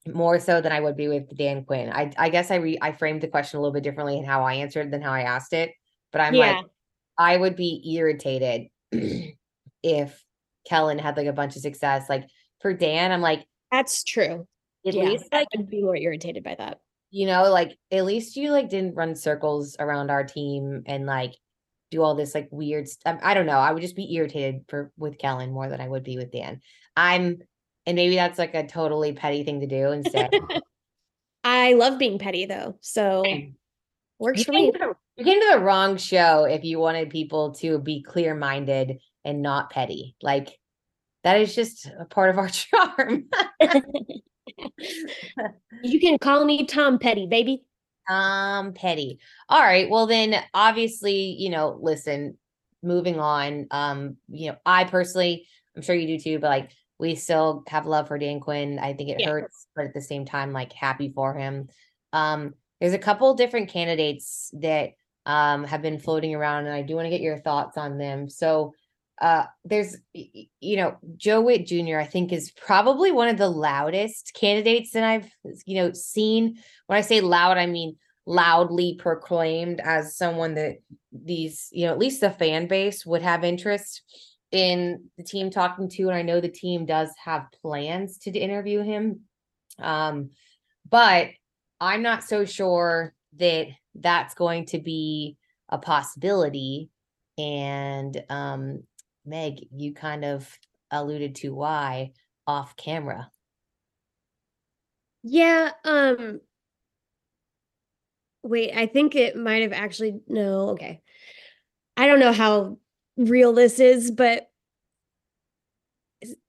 More 0.08 0.40
so 0.40 0.62
than 0.62 0.72
I 0.72 0.80
would 0.80 0.96
be 0.96 1.08
with 1.10 1.36
Dan 1.38 1.66
Quinn. 1.66 1.92
I 1.92 2.12
I 2.18 2.30
guess 2.30 2.52
I 2.52 2.56
re 2.56 2.78
I 2.82 2.94
framed 2.94 3.22
the 3.22 3.28
question 3.28 3.58
a 3.58 3.62
little 3.62 3.74
bit 3.74 3.84
differently 3.84 4.18
in 4.18 4.24
how 4.26 4.44
I 4.44 4.56
answered 4.56 4.92
than 4.92 5.02
how 5.02 5.12
I 5.12 5.22
asked 5.24 5.54
it. 5.54 5.72
But 6.12 6.22
I'm 6.22 6.34
like, 6.34 6.66
I 7.18 7.38
would 7.38 7.56
be 7.56 7.84
irritated 7.96 8.68
if 9.84 10.24
Kellen 10.68 11.00
had 11.00 11.18
like 11.18 11.28
a 11.28 11.34
bunch 11.34 11.56
of 11.56 11.62
success. 11.62 12.10
Like 12.10 12.28
for 12.62 12.74
Dan, 12.74 13.12
I'm 13.12 13.22
like, 13.22 13.46
That's 13.72 14.04
true. 14.04 14.48
at 14.88 14.94
yeah, 14.94 15.04
least 15.04 15.26
I 15.34 15.46
would 15.58 15.70
be 15.70 15.84
more 15.84 15.96
irritated 15.98 16.44
by 16.44 16.56
that. 16.56 16.80
you 17.12 17.26
know, 17.28 17.50
like 17.52 17.78
at 17.92 18.06
least 18.06 18.36
you 18.38 18.52
like 18.52 18.70
didn't 18.70 18.96
run 18.96 19.16
circles 19.16 19.76
around 19.80 20.10
our 20.12 20.24
team 20.24 20.84
and 20.86 21.06
like 21.06 21.34
do 21.92 22.02
all 22.04 22.16
this 22.16 22.36
like 22.36 22.48
weird 22.52 22.88
stuff. 22.88 23.16
Um, 23.16 23.20
I 23.24 23.34
don't 23.34 23.46
know. 23.46 23.58
I 23.58 23.72
would 23.72 23.82
just 23.82 23.96
be 23.96 24.14
irritated 24.14 24.66
for 24.68 24.92
with 24.98 25.18
Kellen 25.18 25.52
more 25.52 25.70
than 25.70 25.82
I 25.82 25.88
would 25.88 26.04
be 26.04 26.18
with 26.18 26.32
Dan. 26.32 26.62
I'm 26.96 27.40
and 27.86 27.96
maybe 27.96 28.16
that's 28.16 28.38
like 28.38 28.54
a 28.54 28.68
totally 28.68 29.14
petty 29.14 29.44
thing 29.44 29.62
to 29.62 29.68
do 29.68 29.92
instead. 29.92 30.32
I 31.44 31.74
love 31.74 31.98
being 31.98 32.20
petty 32.20 32.46
though. 32.46 32.78
So 32.82 33.24
works 34.20 34.40
you 34.40 34.46
for 34.46 34.52
me. 34.52 34.72
the, 34.72 34.94
you 35.16 35.26
came 35.26 35.42
to 35.42 35.50
the 35.54 35.60
wrong 35.60 35.98
show 35.98 36.44
if 36.44 36.64
you 36.64 36.80
wanted 36.80 37.10
people 37.10 37.54
to 37.56 37.80
be 37.80 38.04
clear 38.04 38.36
minded 38.36 39.00
and 39.26 39.42
not 39.42 39.72
petty. 39.72 40.16
Like 40.22 40.60
that 41.24 41.42
is 41.42 41.56
just 41.56 41.88
a 42.00 42.06
part 42.06 42.30
of 42.30 42.38
our 42.38 42.50
charm. 42.50 43.26
you 45.84 46.00
can 46.00 46.18
call 46.20 46.46
me 46.46 46.66
Tom 46.66 47.00
Petty, 47.00 47.28
baby. 47.28 47.64
Tom 48.10 48.74
Petty. 48.74 49.20
All 49.48 49.62
right. 49.62 49.90
Well, 49.90 50.08
then 50.08 50.36
obviously, 50.54 51.36
you 51.38 51.50
know, 51.50 51.78
listen, 51.82 52.38
moving 52.82 53.20
on. 53.20 53.68
Um, 53.72 54.18
you 54.30 54.52
know, 54.52 54.58
I 54.66 54.86
personally, 54.86 55.48
I'm 55.76 55.82
sure 55.82 55.96
you 55.96 56.18
do 56.18 56.24
too, 56.24 56.40
but 56.40 56.50
like 56.50 56.72
we 56.98 57.16
still 57.16 57.64
have 57.68 57.86
love 57.86 58.08
for 58.08 58.18
Dan 58.18 58.40
Quinn. 58.40 58.80
I 58.80 58.94
think 58.94 59.10
it 59.10 59.20
Yeah. 59.20 59.28
hurts, 59.28 59.68
but 59.76 59.86
at 59.86 59.94
the 59.94 60.02
same 60.02 60.26
time, 60.26 60.54
like 60.54 60.74
happy 60.74 61.12
for 61.14 61.34
him. 61.34 61.70
Um, 62.14 62.56
there's 62.80 62.94
a 62.94 63.00
couple 63.00 63.34
different 63.36 63.70
candidates 63.70 64.52
that 64.54 64.92
um 65.26 65.64
have 65.66 65.82
been 65.82 66.00
floating 66.00 66.34
around, 66.34 66.66
and 66.66 66.74
I 66.74 66.82
do 66.82 66.96
want 66.96 67.06
to 67.06 67.10
get 67.10 67.22
your 67.22 67.38
thoughts 67.40 67.78
on 67.78 67.98
them. 67.98 68.30
So 68.30 68.74
uh 69.22 69.46
there's 69.66 69.98
you 70.14 70.78
know 70.78 70.98
joe 71.18 71.42
whitt 71.42 71.68
jr 71.68 71.98
i 71.98 72.06
think 72.06 72.32
is 72.32 72.52
probably 72.52 73.12
one 73.12 73.28
of 73.28 73.38
the 73.38 73.50
loudest 73.50 74.34
candidates 74.34 74.92
that 74.92 75.04
i've 75.04 75.30
you 75.66 75.76
know 75.76 75.92
seen. 75.94 76.58
When 76.88 76.98
i 76.98 77.02
say 77.02 77.22
loud 77.22 77.58
i 77.58 77.66
mean 77.66 77.98
loudly 78.26 78.96
proclaimed 79.00 79.82
as 79.84 80.16
someone 80.16 80.54
that 80.54 80.78
these 81.12 81.68
you 81.72 81.86
know 81.86 81.92
at 81.92 82.00
least 82.00 82.22
the 82.22 82.30
fan 82.30 82.68
base 82.68 83.06
would 83.06 83.22
have 83.22 83.44
interest 83.44 84.04
in 84.52 85.04
the 85.18 85.24
team 85.24 85.50
talking 85.50 85.90
to 85.90 86.04
and 86.04 86.16
i 86.16 86.22
know 86.22 86.40
the 86.40 86.48
team 86.48 86.86
does 86.86 87.10
have 87.24 87.48
plans 87.62 88.18
to 88.20 88.32
interview 88.32 88.82
him. 88.82 89.22
Um 89.80 90.30
but 90.90 91.30
i'm 91.82 92.02
not 92.02 92.24
so 92.24 92.46
sure 92.46 93.14
that 93.38 93.68
that's 93.96 94.34
going 94.34 94.66
to 94.68 94.80
be 94.80 95.38
a 95.70 95.78
possibility. 95.78 96.90
And 97.38 98.24
um 98.30 98.84
meg 99.30 99.60
you 99.72 99.94
kind 99.94 100.26
of 100.26 100.50
alluded 100.92 101.36
to 101.36 101.54
why 101.54 102.12
off 102.48 102.76
camera 102.76 103.30
Yeah, 105.24 105.72
um 105.84 106.42
wait, 108.44 108.72
I 108.76 108.86
think 108.86 109.16
it 109.16 109.36
might 109.36 109.62
have 109.64 109.74
actually 109.74 110.20
no, 110.28 110.70
okay. 110.70 111.02
I 111.98 112.08
don't 112.08 112.20
know 112.20 112.32
how 112.32 112.78
real 113.18 113.54
this 113.54 113.80
is, 113.80 114.12
but 114.12 114.50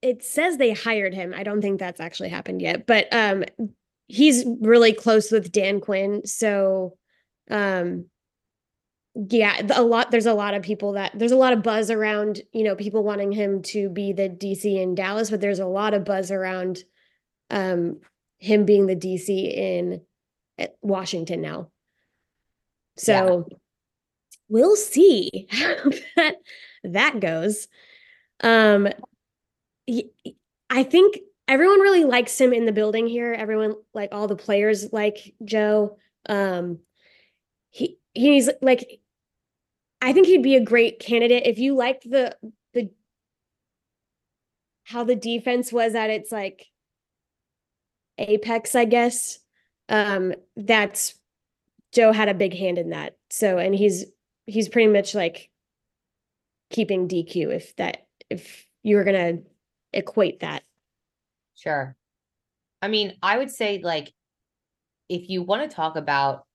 it 0.03 0.25
says 0.25 0.57
they 0.57 0.73
hired 0.73 1.15
him. 1.15 1.35
I 1.37 1.43
don't 1.43 1.63
think 1.63 1.79
that's 1.79 2.01
actually 2.01 2.29
happened 2.29 2.63
yet, 2.63 2.87
but 2.87 3.07
um 3.13 3.45
he's 4.09 4.45
really 4.61 4.93
close 4.93 5.31
with 5.31 5.53
Dan 5.53 5.81
Quinn, 5.81 6.23
so 6.27 6.97
um 7.51 8.07
yeah, 9.29 9.61
a 9.75 9.83
lot 9.83 10.11
there's 10.11 10.27
a 10.27 10.35
lot 10.35 10.55
of 10.55 10.63
people 10.63 10.93
that 10.93 11.13
there's 11.15 11.33
a 11.33 11.37
lot 11.37 11.53
of 11.53 11.63
buzz 11.63 11.91
around, 11.91 12.41
you 12.53 12.65
know, 12.65 12.75
people 12.75 13.03
wanting 13.03 13.33
him 13.33 13.61
to 13.63 13.91
be 13.91 14.13
the 14.13 14.29
DC 14.29 14.65
in 14.65 14.95
Dallas, 14.95 15.31
but 15.31 15.41
there's 15.41 15.59
a 15.59 15.67
lot 15.67 15.95
of 15.95 16.05
buzz 16.05 16.31
around 16.31 16.85
um 17.51 18.01
him 18.39 18.65
being 18.65 18.87
the 18.87 18.97
DC 18.97 19.29
in 19.29 20.01
Washington 20.81 21.43
now. 21.43 21.71
So 22.97 23.47
we'll 24.49 24.77
see 24.77 25.49
how 25.51 25.75
that 26.17 26.37
that 26.85 27.21
goes. 27.21 27.69
Um 28.43 28.89
I 30.71 30.83
think 30.85 31.19
everyone 31.49 31.81
really 31.81 32.05
likes 32.05 32.41
him 32.41 32.53
in 32.53 32.65
the 32.65 32.73
building 32.73 33.07
here. 33.07 33.35
Everyone 33.35 33.75
like 33.93 34.11
all 34.13 34.29
the 34.29 34.37
players 34.37 34.93
like 34.93 35.35
Joe. 35.45 35.99
Um 36.27 36.79
he 37.71 37.99
he's 38.15 38.49
like 38.63 39.00
I 40.01 40.13
think 40.13 40.27
he'd 40.27 40.43
be 40.43 40.57
a 40.57 40.65
great 40.65 40.99
candidate 40.99 41.47
if 41.47 41.59
you 41.59 41.75
liked 41.75 42.09
the 42.11 42.37
the 42.73 42.91
how 44.85 45.05
the 45.05 45.17
defense 45.17 45.73
was 45.73 45.95
at 45.95 46.11
its 46.11 46.33
like 46.33 46.67
apex, 48.19 48.75
I 48.75 48.85
guess. 48.87 49.39
Um, 49.89 50.35
that's 50.57 51.15
Joe 51.93 52.13
had 52.13 52.29
a 52.29 52.35
big 52.35 52.55
hand 52.57 52.79
in 52.79 52.91
that. 52.91 53.17
So, 53.29 53.59
and 53.59 53.75
he's 53.75 54.07
he's 54.47 54.69
pretty 54.69 54.91
much 54.91 55.15
like 55.15 55.51
keeping 56.71 57.09
DQ 57.09 57.55
if 57.55 57.77
that 57.77 58.07
if 58.31 58.67
you 58.83 58.97
were 58.97 59.05
gonna 59.05 59.39
equate 59.93 60.41
that. 60.41 60.63
Sure. 61.57 61.95
I 62.81 62.89
mean, 62.89 63.15
I 63.23 63.37
would 63.37 63.51
say 63.51 63.81
like 63.83 64.15
if 65.11 65.29
you 65.29 65.43
want 65.43 65.69
to 65.69 65.75
talk 65.75 65.97
about 65.97 66.47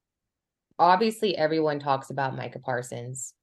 obviously 0.80 1.38
everyone 1.38 1.80
talks 1.80 2.10
about 2.10 2.36
Micah 2.36 2.60
Parsons 2.60 3.35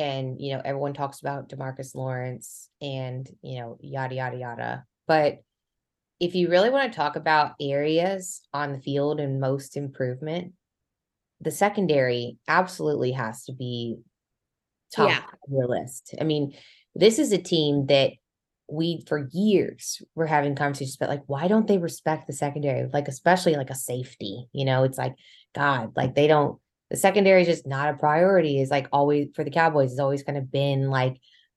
and 0.00 0.40
you 0.40 0.54
know 0.54 0.62
everyone 0.64 0.94
talks 0.94 1.20
about 1.20 1.48
DeMarcus 1.50 1.94
Lawrence 1.94 2.68
and 2.80 3.28
you 3.42 3.60
know 3.60 3.78
yada 3.80 4.14
yada 4.14 4.36
yada. 4.36 4.84
But 5.06 5.42
if 6.18 6.34
you 6.34 6.48
really 6.50 6.70
want 6.70 6.90
to 6.90 6.96
talk 6.96 7.16
about 7.16 7.52
areas 7.60 8.40
on 8.52 8.72
the 8.72 8.80
field 8.80 9.20
and 9.20 9.40
most 9.40 9.76
improvement, 9.76 10.54
the 11.40 11.50
secondary 11.50 12.38
absolutely 12.48 13.12
has 13.12 13.44
to 13.44 13.52
be 13.52 13.98
top 14.94 15.10
Yeah. 15.10 15.18
of 15.18 15.52
your 15.52 15.68
list. 15.68 16.14
I 16.20 16.24
mean, 16.24 16.54
this 16.94 17.18
is 17.18 17.32
a 17.32 17.38
team 17.38 17.86
that 17.86 18.12
we 18.68 19.02
for 19.06 19.28
years 19.32 20.00
were 20.14 20.26
having 20.26 20.54
conversations 20.54 20.96
about 20.96 21.08
like 21.08 21.24
why 21.26 21.48
don't 21.48 21.66
they 21.66 21.78
respect 21.78 22.26
the 22.26 22.32
secondary 22.32 22.88
like 22.92 23.08
especially 23.08 23.56
like 23.56 23.68
a 23.68 23.74
safety 23.74 24.46
you 24.52 24.64
know 24.64 24.84
it's 24.84 24.96
like 24.96 25.16
god 25.56 25.90
like 25.96 26.14
they 26.14 26.28
don't 26.28 26.60
the 26.90 26.96
secondary 26.96 27.42
is 27.42 27.48
just 27.48 27.66
not 27.66 27.88
a 27.88 27.98
priority 27.98 28.60
is 28.60 28.70
like 28.70 28.88
always 28.92 29.28
for 29.34 29.44
the 29.44 29.50
cowboys 29.50 29.90
has 29.90 29.98
always 29.98 30.22
kind 30.22 30.38
of 30.38 30.50
been 30.50 30.90
like 30.90 31.16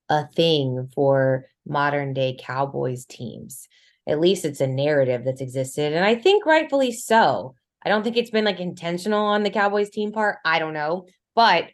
a 0.09 0.27
thing 0.29 0.89
for 0.93 1.45
modern 1.65 2.13
day 2.13 2.37
cowboys 2.39 3.05
teams 3.05 3.67
at 4.07 4.19
least 4.19 4.45
it's 4.45 4.61
a 4.61 4.67
narrative 4.67 5.23
that's 5.25 5.41
existed 5.41 5.93
and 5.93 6.05
i 6.05 6.13
think 6.13 6.45
rightfully 6.45 6.91
so 6.91 7.55
i 7.85 7.89
don't 7.89 8.03
think 8.03 8.17
it's 8.17 8.29
been 8.29 8.45
like 8.45 8.59
intentional 8.59 9.25
on 9.25 9.43
the 9.43 9.49
cowboys 9.49 9.89
team 9.89 10.11
part 10.11 10.37
i 10.45 10.59
don't 10.59 10.73
know 10.73 11.07
but 11.35 11.69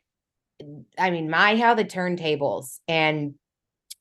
i 0.98 1.10
mean 1.10 1.30
my 1.30 1.56
how 1.58 1.74
the 1.74 1.86
turntables 1.86 2.80
and 2.88 3.34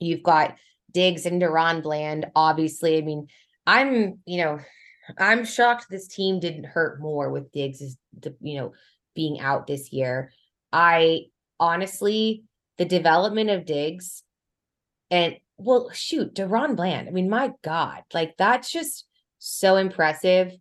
you've 0.01 0.23
got 0.23 0.57
Diggs 0.93 1.27
and 1.27 1.41
DaRon 1.41 1.83
Bland. 1.83 2.27
Obviously, 2.35 2.99
I 2.99 3.03
mean, 3.03 3.29
I'm 3.67 4.19
you 4.27 4.39
know, 4.39 4.59
I'm 5.19 5.45
shocked 5.45 5.87
this 5.91 6.09
team 6.09 6.41
didn't 6.41 6.65
hurt 6.65 7.01
more 7.01 7.31
with 7.31 7.53
Diggs 7.53 7.97
you 8.41 8.59
know 8.59 8.73
being 9.19 9.41
out 9.41 9.67
this 9.67 9.93
year. 9.93 10.31
I 10.73 11.23
honestly, 11.59 12.45
the 12.77 12.85
development 12.85 13.51
of 13.51 13.67
Diggs 13.67 14.23
and 15.11 15.35
well, 15.57 15.91
shoot, 15.93 16.37
DaRon 16.37 16.77
Bland. 16.77 17.09
I 17.09 17.11
mean, 17.11 17.29
my 17.29 17.51
God, 17.65 18.05
like 18.15 18.37
that's 18.39 18.71
just 18.71 19.09
so 19.41 19.75
impressive 19.75 20.53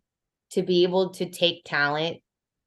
to 0.54 0.64
be 0.64 0.82
able 0.82 1.12
to 1.12 1.30
take 1.30 1.66
talent 1.66 2.18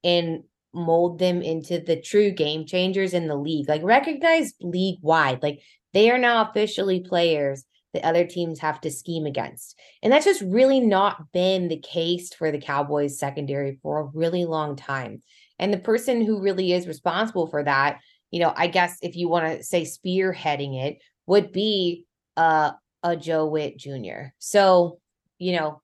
and 0.04 0.44
mold 0.72 1.18
them 1.18 1.42
into 1.42 1.80
the 1.80 2.00
true 2.00 2.30
game 2.30 2.66
changers 2.66 3.14
in 3.14 3.26
the 3.26 3.34
league, 3.34 3.68
like 3.68 3.82
recognized 3.82 4.54
league 4.60 5.00
wide. 5.02 5.42
Like 5.42 5.60
they 5.92 6.08
are 6.12 6.18
now 6.18 6.48
officially 6.48 7.00
players 7.00 7.64
that 7.94 8.04
other 8.04 8.24
teams 8.24 8.60
have 8.60 8.80
to 8.82 8.92
scheme 8.92 9.26
against. 9.26 9.76
And 10.00 10.12
that's 10.12 10.24
just 10.24 10.42
really 10.42 10.78
not 10.78 11.32
been 11.32 11.66
the 11.66 11.80
case 11.80 12.32
for 12.32 12.52
the 12.52 12.60
Cowboys 12.60 13.18
secondary 13.18 13.80
for 13.82 13.98
a 13.98 14.10
really 14.14 14.44
long 14.44 14.76
time. 14.76 15.22
And 15.60 15.72
the 15.72 15.78
person 15.78 16.24
who 16.24 16.40
really 16.40 16.72
is 16.72 16.88
responsible 16.88 17.46
for 17.46 17.62
that, 17.62 17.98
you 18.30 18.40
know, 18.40 18.52
I 18.56 18.66
guess 18.66 18.96
if 19.02 19.14
you 19.14 19.28
want 19.28 19.46
to 19.46 19.62
say 19.62 19.82
spearheading 19.82 20.82
it, 20.82 20.98
would 21.26 21.52
be 21.52 22.06
uh, 22.36 22.72
a 23.02 23.16
Joe 23.16 23.46
Whitt 23.46 23.76
Jr. 23.76 24.32
So, 24.38 24.98
you 25.38 25.56
know, 25.56 25.82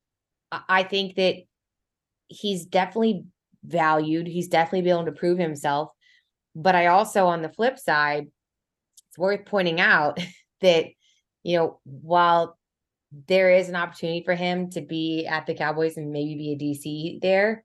I, 0.51 0.63
I 0.69 0.83
think 0.83 1.17
that 1.17 1.37
he's 2.29 2.65
definitely 2.65 3.27
valued. 3.65 4.27
He's 4.27 4.49
definitely 4.49 4.83
been 4.83 4.97
able 4.97 5.05
to 5.05 5.13
prove 5.13 5.39
himself. 5.39 5.91
But 6.55 6.75
I 6.75 6.87
also, 6.87 7.27
on 7.27 7.43
the 7.43 7.53
flip 7.53 7.79
side, 7.79 8.29
it's 9.11 9.19
worth 9.19 9.45
pointing 9.45 9.81
out 9.81 10.19
that, 10.63 10.87
you 11.43 11.59
know, 11.59 11.81
while 11.85 12.59
there 13.29 13.51
is 13.51 13.69
an 13.69 13.77
opportunity 13.77 14.23
for 14.25 14.35
him 14.35 14.71
to 14.71 14.81
be 14.81 15.27
at 15.27 15.47
the 15.47 15.55
Cowboys 15.55 15.99
and 15.99 16.13
maybe 16.13 16.35
be 16.35 16.53
a 16.53 16.59
DC 16.59 17.21
there, 17.21 17.63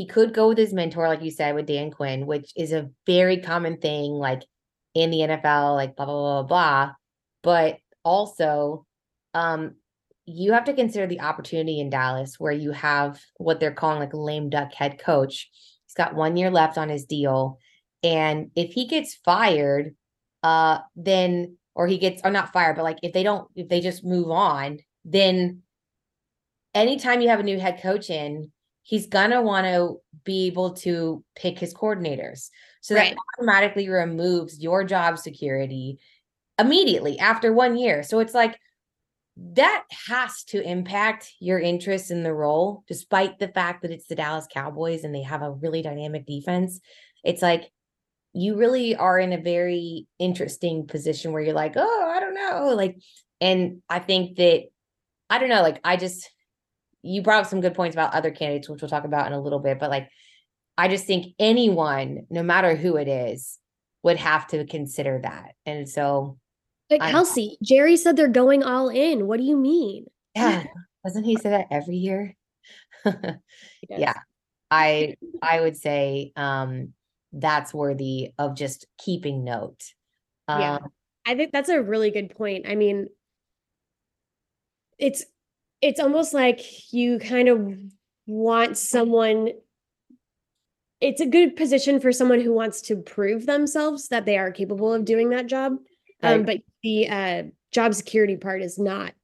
he 0.00 0.06
could 0.06 0.32
go 0.32 0.48
with 0.48 0.56
his 0.56 0.72
mentor, 0.72 1.08
like 1.08 1.20
you 1.20 1.30
said, 1.30 1.54
with 1.54 1.66
Dan 1.66 1.90
Quinn, 1.90 2.24
which 2.24 2.52
is 2.56 2.72
a 2.72 2.88
very 3.04 3.36
common 3.36 3.76
thing, 3.76 4.12
like 4.12 4.42
in 4.94 5.10
the 5.10 5.18
NFL, 5.18 5.74
like 5.76 5.94
blah, 5.94 6.06
blah, 6.06 6.42
blah, 6.42 6.42
blah. 6.44 6.92
But 7.42 7.76
also, 8.02 8.86
um, 9.34 9.74
you 10.24 10.54
have 10.54 10.64
to 10.64 10.72
consider 10.72 11.06
the 11.06 11.20
opportunity 11.20 11.80
in 11.80 11.90
Dallas 11.90 12.40
where 12.40 12.50
you 12.50 12.70
have 12.70 13.20
what 13.36 13.60
they're 13.60 13.74
calling 13.74 13.98
like 13.98 14.14
lame 14.14 14.48
duck 14.48 14.72
head 14.72 14.98
coach. 14.98 15.50
He's 15.86 15.94
got 15.94 16.14
one 16.14 16.38
year 16.38 16.50
left 16.50 16.78
on 16.78 16.88
his 16.88 17.04
deal. 17.04 17.58
And 18.02 18.52
if 18.56 18.72
he 18.72 18.86
gets 18.86 19.16
fired, 19.16 19.94
uh, 20.42 20.78
then 20.96 21.58
or 21.74 21.86
he 21.88 21.98
gets 21.98 22.22
or 22.24 22.30
not 22.30 22.54
fired, 22.54 22.76
but 22.76 22.84
like 22.84 23.00
if 23.02 23.12
they 23.12 23.22
don't, 23.22 23.46
if 23.54 23.68
they 23.68 23.82
just 23.82 24.02
move 24.02 24.30
on, 24.30 24.78
then 25.04 25.60
anytime 26.74 27.20
you 27.20 27.28
have 27.28 27.40
a 27.40 27.42
new 27.42 27.60
head 27.60 27.82
coach 27.82 28.08
in, 28.08 28.50
he's 28.90 29.06
gonna 29.06 29.40
want 29.40 29.64
to 29.66 30.00
be 30.24 30.48
able 30.48 30.72
to 30.72 31.22
pick 31.36 31.60
his 31.60 31.72
coordinators. 31.72 32.50
So 32.80 32.96
Right. 32.96 33.14
that 33.14 33.18
automatically 33.38 33.88
removes 33.88 34.58
your 34.60 34.82
job 34.82 35.16
security 35.16 36.00
immediately 36.58 37.16
after 37.20 37.52
one 37.52 37.76
year. 37.76 38.02
So 38.02 38.18
it's 38.18 38.34
like 38.34 38.58
that 39.36 39.84
has 40.08 40.42
to 40.46 40.60
impact 40.60 41.32
your 41.38 41.60
interest 41.60 42.10
in 42.10 42.24
the 42.24 42.34
role, 42.34 42.82
despite 42.88 43.38
the 43.38 43.46
fact 43.46 43.82
that 43.82 43.92
it's 43.92 44.08
the 44.08 44.16
Dallas 44.16 44.48
Cowboys 44.52 45.04
and 45.04 45.14
they 45.14 45.22
have 45.22 45.42
a 45.42 45.52
really 45.52 45.82
dynamic 45.82 46.26
defense. 46.26 46.80
It's 47.22 47.42
like 47.42 47.70
you 48.32 48.56
really 48.56 48.96
are 48.96 49.20
in 49.20 49.32
a 49.32 49.40
very 49.40 50.08
interesting 50.18 50.88
position 50.88 51.30
where 51.30 51.42
you're 51.42 51.54
like, 51.54 51.74
oh, 51.76 52.12
I 52.12 52.18
don't 52.18 52.34
know. 52.34 52.74
Like, 52.74 52.96
and 53.40 53.82
I 53.88 54.00
think 54.00 54.36
that 54.38 54.64
I 55.30 55.38
don't 55.38 55.48
know, 55.48 55.62
like 55.62 55.78
I 55.84 55.96
just 55.96 56.28
you 57.02 57.22
brought 57.22 57.44
up 57.44 57.50
some 57.50 57.60
good 57.60 57.74
points 57.74 57.94
about 57.94 58.14
other 58.14 58.30
candidates, 58.30 58.68
which 58.68 58.82
we'll 58.82 58.88
talk 58.88 59.04
about 59.04 59.26
in 59.26 59.32
a 59.32 59.40
little 59.40 59.58
bit, 59.58 59.78
but 59.78 59.90
like 59.90 60.08
I 60.76 60.88
just 60.88 61.06
think 61.06 61.34
anyone, 61.38 62.26
no 62.30 62.42
matter 62.42 62.74
who 62.74 62.96
it 62.96 63.08
is, 63.08 63.58
would 64.02 64.16
have 64.16 64.46
to 64.48 64.64
consider 64.66 65.20
that. 65.22 65.54
And 65.66 65.88
so 65.88 66.38
Like 66.88 67.02
I- 67.02 67.10
Kelsey, 67.10 67.58
Jerry 67.62 67.96
said 67.96 68.16
they're 68.16 68.28
going 68.28 68.62
all 68.62 68.88
in. 68.88 69.26
What 69.26 69.38
do 69.38 69.44
you 69.44 69.56
mean? 69.56 70.06
yeah, 70.34 70.64
doesn't 71.04 71.24
he 71.24 71.36
say 71.36 71.50
that 71.50 71.66
every 71.70 71.96
year? 71.96 72.36
yeah. 73.88 74.14
I 74.70 75.16
I 75.42 75.60
would 75.60 75.76
say 75.76 76.32
um 76.36 76.92
that's 77.32 77.72
worthy 77.74 78.32
of 78.38 78.54
just 78.56 78.86
keeping 78.98 79.44
note. 79.44 79.82
Yeah. 80.48 80.74
Um, 80.76 80.92
I 81.26 81.34
think 81.34 81.52
that's 81.52 81.68
a 81.68 81.80
really 81.82 82.10
good 82.10 82.34
point. 82.36 82.66
I 82.68 82.74
mean, 82.74 83.06
it's 84.98 85.24
it's 85.82 86.00
almost 86.00 86.34
like 86.34 86.92
you 86.92 87.18
kind 87.18 87.48
of 87.48 87.78
want 88.26 88.76
someone 88.76 89.50
it's 91.00 91.20
a 91.20 91.26
good 91.26 91.56
position 91.56 91.98
for 91.98 92.12
someone 92.12 92.40
who 92.40 92.52
wants 92.52 92.82
to 92.82 92.96
prove 92.96 93.46
themselves 93.46 94.08
that 94.08 94.26
they 94.26 94.36
are 94.36 94.52
capable 94.52 94.92
of 94.92 95.04
doing 95.04 95.30
that 95.30 95.46
job. 95.46 95.76
Um, 96.22 96.42
but 96.42 96.58
the 96.82 97.08
uh, 97.08 97.42
job 97.72 97.94
security 97.94 98.36
part 98.36 98.60
is 98.60 98.78
not 98.78 99.14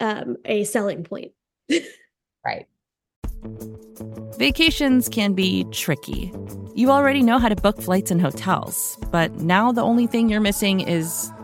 um, 0.00 0.38
a 0.44 0.64
selling 0.64 1.04
point. 1.04 1.32
right. 2.44 2.66
Vacations 4.38 5.08
can 5.08 5.34
be 5.34 5.64
tricky. 5.64 6.32
You 6.74 6.90
already 6.90 7.22
know 7.22 7.38
how 7.38 7.50
to 7.50 7.56
book 7.56 7.80
flights 7.80 8.10
and 8.10 8.20
hotels, 8.20 8.98
but 9.10 9.32
now 9.40 9.72
the 9.72 9.82
only 9.82 10.06
thing 10.06 10.30
you're 10.30 10.40
missing 10.40 10.80
is, 10.80 11.30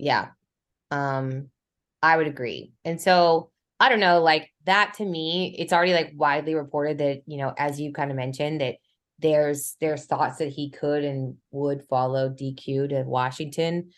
Yeah. 0.00 0.28
Um, 0.90 1.50
I 2.02 2.16
would 2.16 2.26
agree. 2.26 2.72
And 2.84 3.00
so 3.00 3.50
I 3.78 3.88
don't 3.88 4.00
know, 4.00 4.20
like 4.20 4.50
that 4.64 4.94
to 4.94 5.04
me, 5.04 5.54
it's 5.58 5.72
already 5.72 5.92
like 5.92 6.12
widely 6.14 6.54
reported 6.54 6.98
that, 6.98 7.22
you 7.26 7.38
know, 7.38 7.52
as 7.56 7.80
you 7.80 7.92
kind 7.92 8.10
of 8.10 8.16
mentioned, 8.16 8.60
that 8.60 8.76
there's 9.18 9.76
there's 9.80 10.06
thoughts 10.06 10.38
that 10.38 10.48
he 10.48 10.70
could 10.70 11.04
and 11.04 11.36
would 11.50 11.82
follow 11.88 12.30
DQ 12.30 12.90
to 12.90 13.02
Washington. 13.02 13.90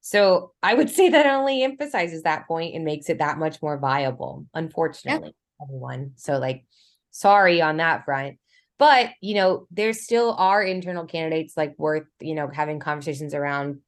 So 0.00 0.52
I 0.62 0.74
would 0.74 0.90
say 0.96 1.10
that 1.10 1.26
only 1.26 1.62
emphasizes 1.62 2.22
that 2.22 2.46
point 2.46 2.74
and 2.74 2.84
makes 2.84 3.08
it 3.08 3.18
that 3.18 3.38
much 3.38 3.60
more 3.62 3.78
viable, 3.78 4.46
unfortunately, 4.54 5.34
everyone. 5.62 6.12
So 6.16 6.38
like 6.38 6.64
sorry 7.10 7.60
on 7.60 7.78
that 7.78 8.04
front. 8.04 8.38
But 8.78 9.10
you 9.20 9.34
know, 9.34 9.66
there 9.70 9.92
still 9.92 10.34
are 10.38 10.62
internal 10.62 11.04
candidates 11.04 11.54
like 11.56 11.74
worth, 11.78 12.06
you 12.20 12.34
know, 12.34 12.48
having 12.52 12.78
conversations 12.78 13.34
around. 13.34 13.80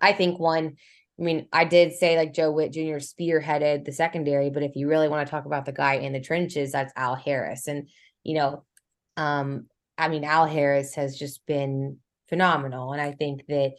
I 0.00 0.12
think 0.12 0.38
one 0.38 0.76
I 1.18 1.22
mean, 1.22 1.48
I 1.52 1.64
did 1.64 1.94
say 1.94 2.16
like 2.16 2.34
Joe 2.34 2.50
Whitt 2.50 2.72
Jr. 2.72 2.98
spearheaded 2.98 3.84
the 3.84 3.92
secondary, 3.92 4.50
but 4.50 4.62
if 4.62 4.76
you 4.76 4.88
really 4.88 5.08
want 5.08 5.26
to 5.26 5.30
talk 5.30 5.46
about 5.46 5.64
the 5.64 5.72
guy 5.72 5.94
in 5.94 6.12
the 6.12 6.20
trenches, 6.20 6.72
that's 6.72 6.92
Al 6.94 7.14
Harris. 7.14 7.68
And, 7.68 7.88
you 8.22 8.34
know, 8.34 8.64
um, 9.16 9.66
I 9.96 10.08
mean, 10.08 10.24
Al 10.24 10.46
Harris 10.46 10.94
has 10.94 11.18
just 11.18 11.44
been 11.46 11.98
phenomenal. 12.28 12.92
And 12.92 13.00
I 13.00 13.12
think 13.12 13.46
that 13.48 13.76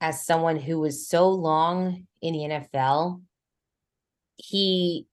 as 0.00 0.24
someone 0.24 0.56
who 0.56 0.78
was 0.78 1.08
so 1.08 1.28
long 1.28 2.06
in 2.22 2.32
the 2.32 2.38
NFL, 2.40 3.20
he 4.36 5.06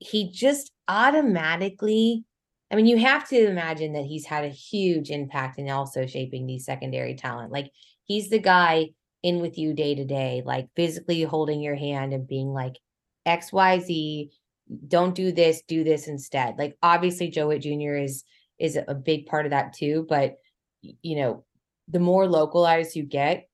he 0.00 0.30
just 0.30 0.70
automatically 0.88 2.24
I 2.70 2.76
mean, 2.76 2.86
you 2.86 2.98
have 2.98 3.26
to 3.30 3.46
imagine 3.46 3.94
that 3.94 4.04
he's 4.04 4.26
had 4.26 4.44
a 4.44 4.48
huge 4.48 5.10
impact 5.10 5.58
in 5.58 5.70
also 5.70 6.06
shaping 6.06 6.46
these 6.46 6.66
secondary 6.66 7.14
talent. 7.14 7.50
Like 7.50 7.70
he's 8.04 8.28
the 8.28 8.38
guy 8.38 8.90
in 9.28 9.40
with 9.40 9.58
you 9.58 9.74
day 9.74 9.94
to 9.94 10.04
day, 10.04 10.42
like 10.44 10.68
physically 10.74 11.22
holding 11.22 11.60
your 11.60 11.74
hand 11.74 12.12
and 12.12 12.26
being 12.26 12.48
like, 12.48 12.78
XYZ, 13.26 14.30
don't 14.88 15.14
do 15.14 15.32
this, 15.32 15.62
do 15.68 15.84
this 15.84 16.08
instead. 16.08 16.56
Like 16.58 16.76
obviously 16.82 17.28
Joe 17.28 17.48
Whitt 17.48 17.62
Jr. 17.62 17.96
is 17.96 18.24
is 18.58 18.76
a 18.88 18.94
big 18.94 19.26
part 19.26 19.46
of 19.46 19.50
that 19.50 19.72
too, 19.72 20.06
but 20.08 20.36
you 20.80 21.16
know, 21.16 21.44
the 21.88 22.00
more 22.00 22.26
localized 22.26 22.96
you 22.96 23.04
get 23.04 23.48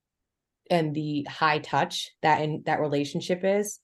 and 0.70 0.94
the 0.94 1.26
high 1.28 1.58
touch 1.58 2.10
that 2.22 2.40
in 2.40 2.62
that 2.66 2.80
relationship 2.80 3.40
is, 3.44 3.80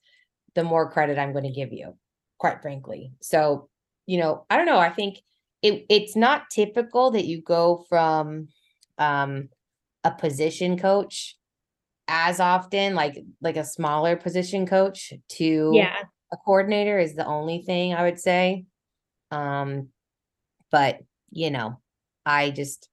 the 0.55 0.63
more 0.63 0.91
credit 0.91 1.19
I'm 1.19 1.31
going 1.31 1.45
to 1.45 1.51
give 1.51 1.71
you, 1.71 1.95
quite 2.37 2.61
frankly. 2.61 3.11
So, 3.21 3.69
you 4.07 4.19
know, 4.19 4.45
I 4.49 4.57
don't 4.57 4.65
know. 4.65 4.79
I 4.79 4.89
think 4.89 5.19
it 5.61 5.85
it's 5.89 6.15
not 6.15 6.49
typical 6.49 7.11
that 7.11 7.25
you 7.25 7.41
go 7.41 7.85
from 7.87 8.47
um 8.97 9.49
a 10.03 10.11
position 10.11 10.77
coach 10.77 11.37
as 12.13 12.41
often 12.41 12.93
like 12.93 13.17
like 13.39 13.55
a 13.55 13.63
smaller 13.63 14.17
position 14.17 14.67
coach 14.67 15.13
to 15.29 15.71
Yeah. 15.73 15.95
a 16.33 16.37
coordinator 16.37 16.99
is 16.99 17.15
the 17.15 17.25
only 17.25 17.61
thing 17.61 17.93
I 17.93 18.03
would 18.03 18.19
say. 18.19 18.65
Um, 19.31 19.87
but 20.71 20.99
you 21.31 21.49
know, 21.51 21.79
I 22.25 22.51
just 22.51 22.89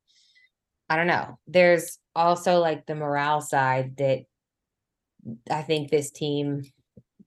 I 0.88 0.94
don't 0.96 1.08
know. 1.08 1.38
There's 1.48 1.98
also 2.14 2.60
like 2.60 2.86
the 2.86 2.94
morale 2.94 3.40
side 3.40 3.96
that 3.96 4.20
I 5.50 5.62
think 5.62 5.90
this 5.90 6.12
team, 6.12 6.62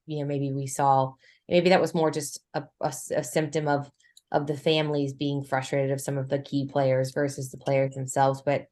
you 0.06 0.20
know, 0.20 0.26
maybe 0.26 0.54
we 0.54 0.68
saw 0.68 1.14
maybe 1.50 1.70
that 1.70 1.82
was 1.82 1.94
more 1.94 2.10
just 2.10 2.40
a 2.54 2.64
a 2.82 3.24
symptom 3.24 3.68
of 3.68 3.92
of 4.32 4.48
the 4.48 4.56
families 4.56 5.12
being 5.12 5.44
frustrated 5.44 5.92
of 5.92 6.00
some 6.00 6.18
of 6.18 6.30
the 6.30 6.40
key 6.40 6.66
players 6.66 7.12
versus 7.12 7.52
the 7.52 7.58
players 7.58 7.96
themselves. 7.96 8.42
But 8.42 8.68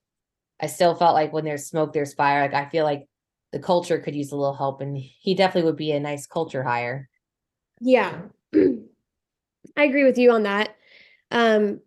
I 0.61 0.67
still 0.67 0.95
felt 0.95 1.15
like 1.15 1.33
when 1.33 1.43
there's 1.43 1.67
smoke, 1.67 1.91
there's 1.91 2.13
fire. 2.13 2.41
Like 2.43 2.53
I 2.53 2.69
feel 2.69 2.85
like 2.85 3.08
the 3.51 3.59
culture 3.59 3.97
could 3.97 4.15
use 4.15 4.31
a 4.31 4.35
little 4.35 4.55
help, 4.55 4.81
and 4.81 4.97
he 4.97 5.35
definitely 5.35 5.69
would 5.69 5.77
be 5.77 5.91
a 5.91 5.99
nice 5.99 6.27
culture 6.27 6.63
hire. 6.63 7.09
Yeah. 7.79 8.21
I 8.53 9.83
agree 9.83 10.03
with 10.03 10.17
you 10.17 10.31
on 10.31 10.43
that. 10.43 10.75
Um 11.31 11.79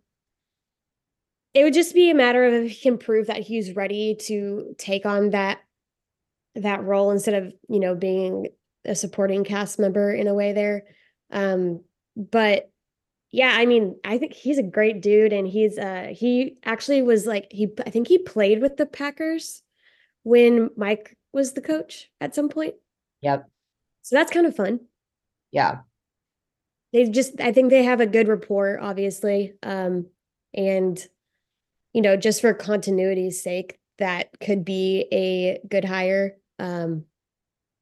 it 1.53 1.63
would 1.63 1.73
just 1.73 1.93
be 1.93 2.09
a 2.09 2.15
matter 2.15 2.45
of 2.45 2.53
if 2.53 2.71
he 2.71 2.81
can 2.81 2.97
prove 2.97 3.27
that 3.27 3.41
he's 3.41 3.75
ready 3.75 4.15
to 4.15 4.75
take 4.77 5.05
on 5.05 5.29
that 5.31 5.59
that 6.55 6.83
role 6.83 7.11
instead 7.11 7.43
of, 7.43 7.53
you 7.69 7.79
know, 7.79 7.95
being 7.95 8.47
a 8.85 8.95
supporting 8.95 9.43
cast 9.43 9.79
member 9.79 10.13
in 10.13 10.27
a 10.27 10.33
way 10.33 10.53
there. 10.53 10.83
Um 11.31 11.81
but 12.15 12.69
yeah, 13.31 13.53
I 13.55 13.65
mean, 13.65 13.95
I 14.05 14.19
think 14.19 14.33
he's 14.33 14.59
a 14.59 14.63
great 14.63 15.01
dude 15.01 15.33
and 15.33 15.47
he's 15.47 15.77
uh 15.77 16.09
he 16.11 16.57
actually 16.63 17.01
was 17.01 17.25
like 17.25 17.47
he 17.51 17.67
I 17.85 17.89
think 17.89 18.07
he 18.07 18.17
played 18.17 18.61
with 18.61 18.77
the 18.77 18.85
Packers 18.85 19.61
when 20.23 20.69
Mike 20.77 21.17
was 21.33 21.53
the 21.53 21.61
coach 21.61 22.09
at 22.21 22.35
some 22.35 22.47
point. 22.47 22.75
Yep. 23.21 23.49
So 24.03 24.15
that's 24.15 24.31
kind 24.31 24.45
of 24.45 24.55
fun. 24.55 24.81
Yeah. 25.51 25.79
They 26.91 27.09
just 27.09 27.41
I 27.41 27.51
think 27.51 27.69
they 27.69 27.83
have 27.83 28.01
a 28.01 28.05
good 28.05 28.27
rapport, 28.27 28.79
obviously. 28.79 29.53
Um 29.63 30.07
and 30.53 31.05
you 31.93 32.01
know, 32.01 32.15
just 32.15 32.41
for 32.41 32.53
continuity's 32.53 33.41
sake, 33.41 33.79
that 33.97 34.29
could 34.39 34.63
be 34.63 35.07
a 35.11 35.59
good 35.67 35.85
hire. 35.85 36.37
Um 36.59 37.05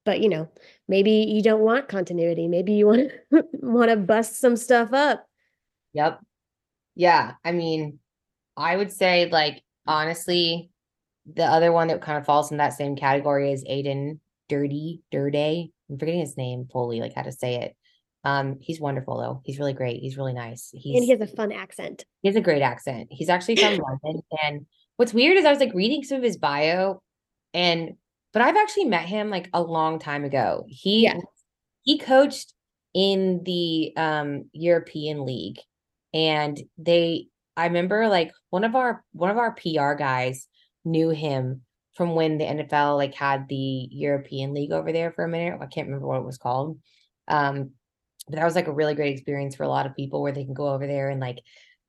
but 0.06 0.22
you 0.22 0.30
know, 0.30 0.50
maybe 0.88 1.12
you 1.12 1.44
don't 1.44 1.62
want 1.62 1.88
continuity. 1.88 2.48
Maybe 2.48 2.74
you 2.74 2.88
want 2.88 3.12
to 3.32 3.46
want 3.54 3.90
to 3.90 3.98
bust 3.98 4.40
some 4.40 4.56
stuff 4.56 4.94
up. 4.94 5.28
Yep. 5.94 6.22
Yeah. 6.96 7.34
I 7.44 7.52
mean, 7.52 8.00
I 8.56 8.78
would 8.78 8.92
say 8.92 9.30
like 9.30 9.62
honestly, 9.88 10.72
the 11.32 11.46
other 11.46 11.72
one 11.72 11.88
that 11.90 12.02
kind 12.02 12.18
of 12.18 12.26
falls 12.26 12.52
in 12.52 12.58
that 12.58 12.74
same 12.74 12.96
category 12.96 13.52
is 13.52 13.64
Aden 13.68 14.20
Durde 14.50 15.00
Durde. 15.12 15.70
I'm 15.90 15.98
forgetting 16.00 16.22
his 16.22 16.38
name 16.38 16.68
fully, 16.72 17.00
like 17.00 17.14
how 17.16 17.22
to 17.24 17.32
say 17.32 17.56
it. 17.62 17.76
Um, 18.24 18.58
he's 18.62 18.80
wonderful 18.80 19.18
though. 19.18 19.42
He's 19.46 19.58
really 19.60 19.74
great. 19.74 20.00
He's 20.02 20.18
really 20.18 20.34
nice. 20.34 20.70
He's 20.74 20.96
and 20.96 21.04
he 21.04 21.10
has 21.12 21.22
a 21.22 21.36
fun 21.36 21.52
accent. 21.52 22.06
he 22.22 22.30
has 22.30 22.36
a 22.36 22.42
great 22.42 22.62
accent. 22.62 23.08
He's 23.12 23.30
actually 23.30 23.56
from 23.56 23.78
London. 24.04 24.22
And 24.44 24.66
what's 24.98 25.14
weird 25.14 25.38
is 25.38 25.46
I 25.46 25.50
was 25.52 25.60
like 25.60 25.74
reading 25.74 26.04
some 26.04 26.18
of 26.18 26.24
his 26.24 26.38
bio 26.38 27.02
and 27.54 27.92
but 28.34 28.42
I've 28.42 28.56
actually 28.56 28.86
met 28.86 29.06
him 29.06 29.30
like 29.30 29.50
a 29.54 29.62
long 29.62 30.00
time 30.00 30.24
ago. 30.24 30.66
He 30.68 31.04
Yeah. 31.04 31.18
he 31.84 31.98
coached 31.98 32.54
in 32.94 33.42
the 33.44 33.94
um 33.98 34.46
European 34.54 35.26
League 35.26 35.60
and 36.14 36.60
they 36.78 37.28
I 37.58 37.66
remember 37.66 38.08
like 38.08 38.32
one 38.52 38.64
of 38.64 38.76
our 38.76 39.04
one 39.14 39.32
of 39.32 39.38
our 39.38 39.54
PR 39.56 39.94
guys 39.94 40.48
knew 40.84 41.10
him 41.10 41.62
from 41.94 42.16
when 42.16 42.38
the 42.38 42.46
NFL 42.46 42.98
like 42.98 43.14
had 43.14 43.48
the 43.48 43.90
European 43.92 44.54
League 44.54 44.72
over 44.72 44.92
there 44.92 45.12
for 45.12 45.24
a 45.24 45.30
minute. 45.30 45.60
I 45.62 45.66
can't 45.66 45.88
remember 45.88 46.08
what 46.08 46.20
it 46.20 46.26
was 46.26 46.38
called. 46.38 46.80
Um 47.28 47.72
but 48.28 48.36
that 48.36 48.46
was 48.46 48.56
like 48.56 48.68
a 48.68 48.74
really 48.74 48.94
great 48.94 49.14
experience 49.14 49.56
for 49.56 49.64
a 49.64 49.70
lot 49.70 49.86
of 49.86 49.96
people 49.96 50.22
where 50.22 50.32
they 50.32 50.46
can 50.46 50.54
go 50.54 50.70
over 50.70 50.88
there 50.88 51.10
and 51.10 51.20
like 51.20 51.40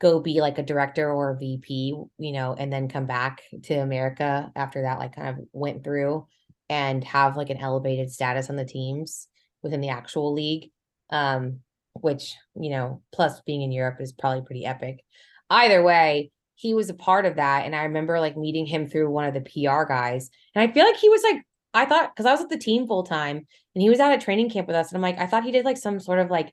go 0.01 0.19
be 0.19 0.41
like 0.41 0.59
a 0.59 0.63
director 0.63 1.11
or 1.11 1.31
a 1.31 1.39
VP, 1.39 1.95
you 2.19 2.33
know, 2.33 2.57
and 2.59 2.73
then 2.73 2.89
come 2.89 3.07
back 3.07 3.43
to 3.65 3.75
America 3.75 4.51
after 4.57 4.83
that 4.83 4.99
like 4.99 5.15
kind 5.15 5.29
of 5.29 5.45
went 5.53 5.85
through 5.85 6.27
and 6.69 7.05
have 7.05 7.37
like 7.37 7.51
an 7.51 7.59
elevated 7.59 8.11
status 8.11 8.51
on 8.51 8.57
the 8.57 8.65
teams 8.65 9.29
within 9.63 9.81
the 9.81 9.91
actual 9.91 10.33
league. 10.33 10.71
Um 11.11 11.61
which, 11.95 12.35
you 12.57 12.71
know, 12.71 13.03
plus 13.13 13.41
being 13.43 13.63
in 13.63 13.71
Europe 13.71 14.01
is 14.01 14.13
probably 14.13 14.43
pretty 14.43 14.65
epic. 14.65 15.05
Either 15.51 15.83
way, 15.83 16.33
he 16.63 16.75
was 16.75 16.89
a 16.89 16.95
part 16.95 17.27
of 17.27 17.37
that 17.37 17.67
and 17.67 17.75
I 17.75 17.83
remember 17.83 18.21
like 18.21 18.37
meeting 18.37 18.67
him 18.67 18.87
through 18.87 19.11
one 19.11 19.25
of 19.25 19.35
the 19.35 19.41
PR 19.41 19.83
guys. 19.85 20.31
And 20.55 20.63
I 20.69 20.73
feel 20.73 20.85
like 20.85 20.97
he 20.97 21.09
was 21.09 21.23
like 21.25 21.43
I 21.75 21.85
thought 21.87 22.15
cuz 22.17 22.25
I 22.25 22.33
was 22.33 22.41
at 22.41 22.49
the 22.51 22.57
team 22.59 22.87
full 22.87 23.03
time 23.03 23.37
and 23.75 23.83
he 23.83 23.91
was 23.91 23.99
out 24.01 24.13
at 24.13 24.21
training 24.21 24.49
camp 24.51 24.69
with 24.69 24.77
us 24.77 24.89
and 24.89 24.97
I'm 24.97 25.03
like 25.03 25.19
I 25.19 25.27
thought 25.27 25.45
he 25.45 25.51
did 25.51 25.65
like 25.65 25.77
some 25.77 25.99
sort 25.99 26.21
of 26.21 26.31
like 26.31 26.53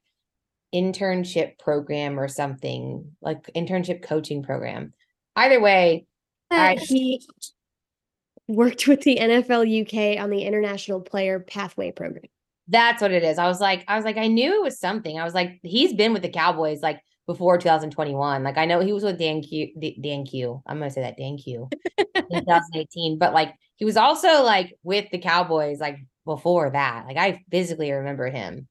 internship 0.74 1.58
program 1.60 2.20
or 2.20 2.28
something, 2.28 3.16
like 3.22 3.44
internship 3.56 4.02
coaching 4.04 4.44
program. 4.44 4.94
Either 5.36 5.60
way, 5.60 6.06
I- 6.52 6.76
he 6.82 7.22
worked 8.48 8.88
with 8.88 9.02
the 9.02 9.18
NFL 9.18 9.64
UK 9.84 10.20
on 10.24 10.30
the 10.32 10.42
International 10.44 11.02
Player 11.02 11.40
Pathway 11.40 11.92
Program. 11.92 12.26
that's 12.68 13.02
what 13.02 13.12
it 13.12 13.24
is. 13.24 13.38
I 13.38 13.48
was 13.48 13.60
like 13.62 13.84
I 13.88 13.96
was 13.96 14.06
like 14.06 14.18
I 14.18 14.28
knew 14.28 14.56
it 14.56 14.64
was 14.64 14.80
something. 14.80 15.20
I 15.20 15.24
was 15.24 15.36
like 15.36 15.60
he's 15.64 15.94
been 15.94 16.14
with 16.14 16.24
the 16.24 16.30
Cowboys 16.30 16.82
like 16.82 17.00
before 17.30 17.60
2021. 17.60 18.42
Like 18.42 18.58
I 18.58 18.66
know 18.66 18.80
he 18.80 18.92
was 18.92 19.04
with 19.04 19.20
Dan 19.20 19.44
Q 19.44 19.72
D- 19.78 20.00
Dan 20.02 20.26
Q. 20.26 20.64
I'm 20.66 20.80
going 20.80 20.90
to 20.90 20.94
say 20.94 21.02
that 21.02 21.16
Dan 21.16 21.38
Q. 21.38 21.70
in 22.16 22.40
2018, 22.40 23.20
but 23.20 23.34
like 23.34 23.54
he 23.76 23.86
was 23.86 23.98
also 23.98 24.42
like 24.42 24.74
with 24.82 25.06
the 25.12 25.20
Cowboys 25.20 25.80
like 25.80 26.00
before 26.26 26.72
that. 26.72 27.06
Like 27.06 27.18
I 27.18 27.44
physically 27.52 27.92
remember 27.92 28.32
him. 28.32 28.68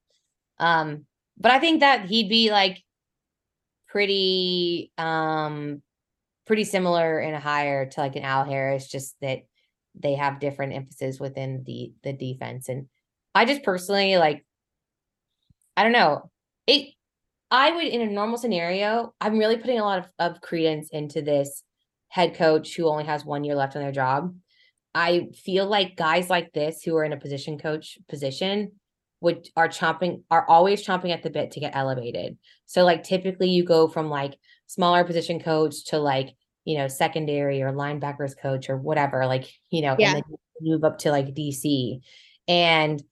Um, 0.58 1.06
but 1.38 1.52
I 1.52 1.60
think 1.60 1.80
that 1.80 2.06
he'd 2.06 2.28
be 2.28 2.50
like 2.50 2.82
pretty 3.86 4.90
um 4.98 5.80
pretty 6.44 6.64
similar 6.64 7.20
in 7.20 7.34
a 7.34 7.40
hire 7.40 7.88
to 7.88 8.00
like 8.00 8.16
an 8.16 8.24
Al 8.24 8.42
Harris, 8.42 8.88
just 8.88 9.14
that 9.20 9.42
they 9.94 10.16
have 10.16 10.40
different 10.40 10.72
emphasis 10.72 11.20
within 11.20 11.62
the 11.64 11.92
the 12.02 12.12
defense. 12.12 12.68
And 12.68 12.88
I 13.36 13.44
just 13.44 13.62
personally 13.62 14.18
like 14.18 14.44
I 15.76 15.84
don't 15.84 15.92
know. 15.92 16.28
It 16.66 16.88
I 17.50 17.70
would 17.72 17.84
in 17.84 18.02
a 18.02 18.06
normal 18.06 18.38
scenario, 18.38 19.14
I'm 19.20 19.38
really 19.38 19.56
putting 19.56 19.78
a 19.78 19.84
lot 19.84 20.00
of, 20.00 20.34
of 20.34 20.40
credence 20.40 20.90
into 20.90 21.22
this 21.22 21.62
head 22.08 22.34
coach 22.34 22.74
who 22.76 22.88
only 22.88 23.04
has 23.04 23.24
one 23.24 23.44
year 23.44 23.54
left 23.54 23.76
on 23.76 23.82
their 23.82 23.92
job. 23.92 24.34
I 24.94 25.28
feel 25.44 25.66
like 25.66 25.96
guys 25.96 26.28
like 26.28 26.52
this 26.52 26.82
who 26.82 26.96
are 26.96 27.04
in 27.04 27.12
a 27.12 27.18
position 27.20 27.58
coach 27.58 27.98
position 28.08 28.72
would 29.20 29.48
are 29.56 29.68
chomping 29.68 30.22
are 30.30 30.46
always 30.48 30.84
chomping 30.86 31.12
at 31.12 31.22
the 31.22 31.30
bit 31.30 31.52
to 31.52 31.60
get 31.60 31.74
elevated. 31.74 32.38
So 32.66 32.84
like 32.84 33.02
typically 33.02 33.50
you 33.50 33.64
go 33.64 33.88
from 33.88 34.08
like 34.10 34.38
smaller 34.66 35.04
position 35.04 35.40
coach 35.40 35.86
to 35.86 35.98
like, 35.98 36.34
you 36.64 36.76
know, 36.78 36.88
secondary 36.88 37.62
or 37.62 37.72
linebackers 37.72 38.38
coach 38.38 38.68
or 38.68 38.76
whatever, 38.76 39.26
like, 39.26 39.50
you 39.70 39.82
know, 39.82 39.96
Yeah. 39.98 40.14
and 40.16 40.24
then 40.28 40.36
move 40.60 40.84
up 40.84 40.98
to 40.98 41.10
like 41.10 41.34
DC. 41.34 42.00
And 42.46 43.02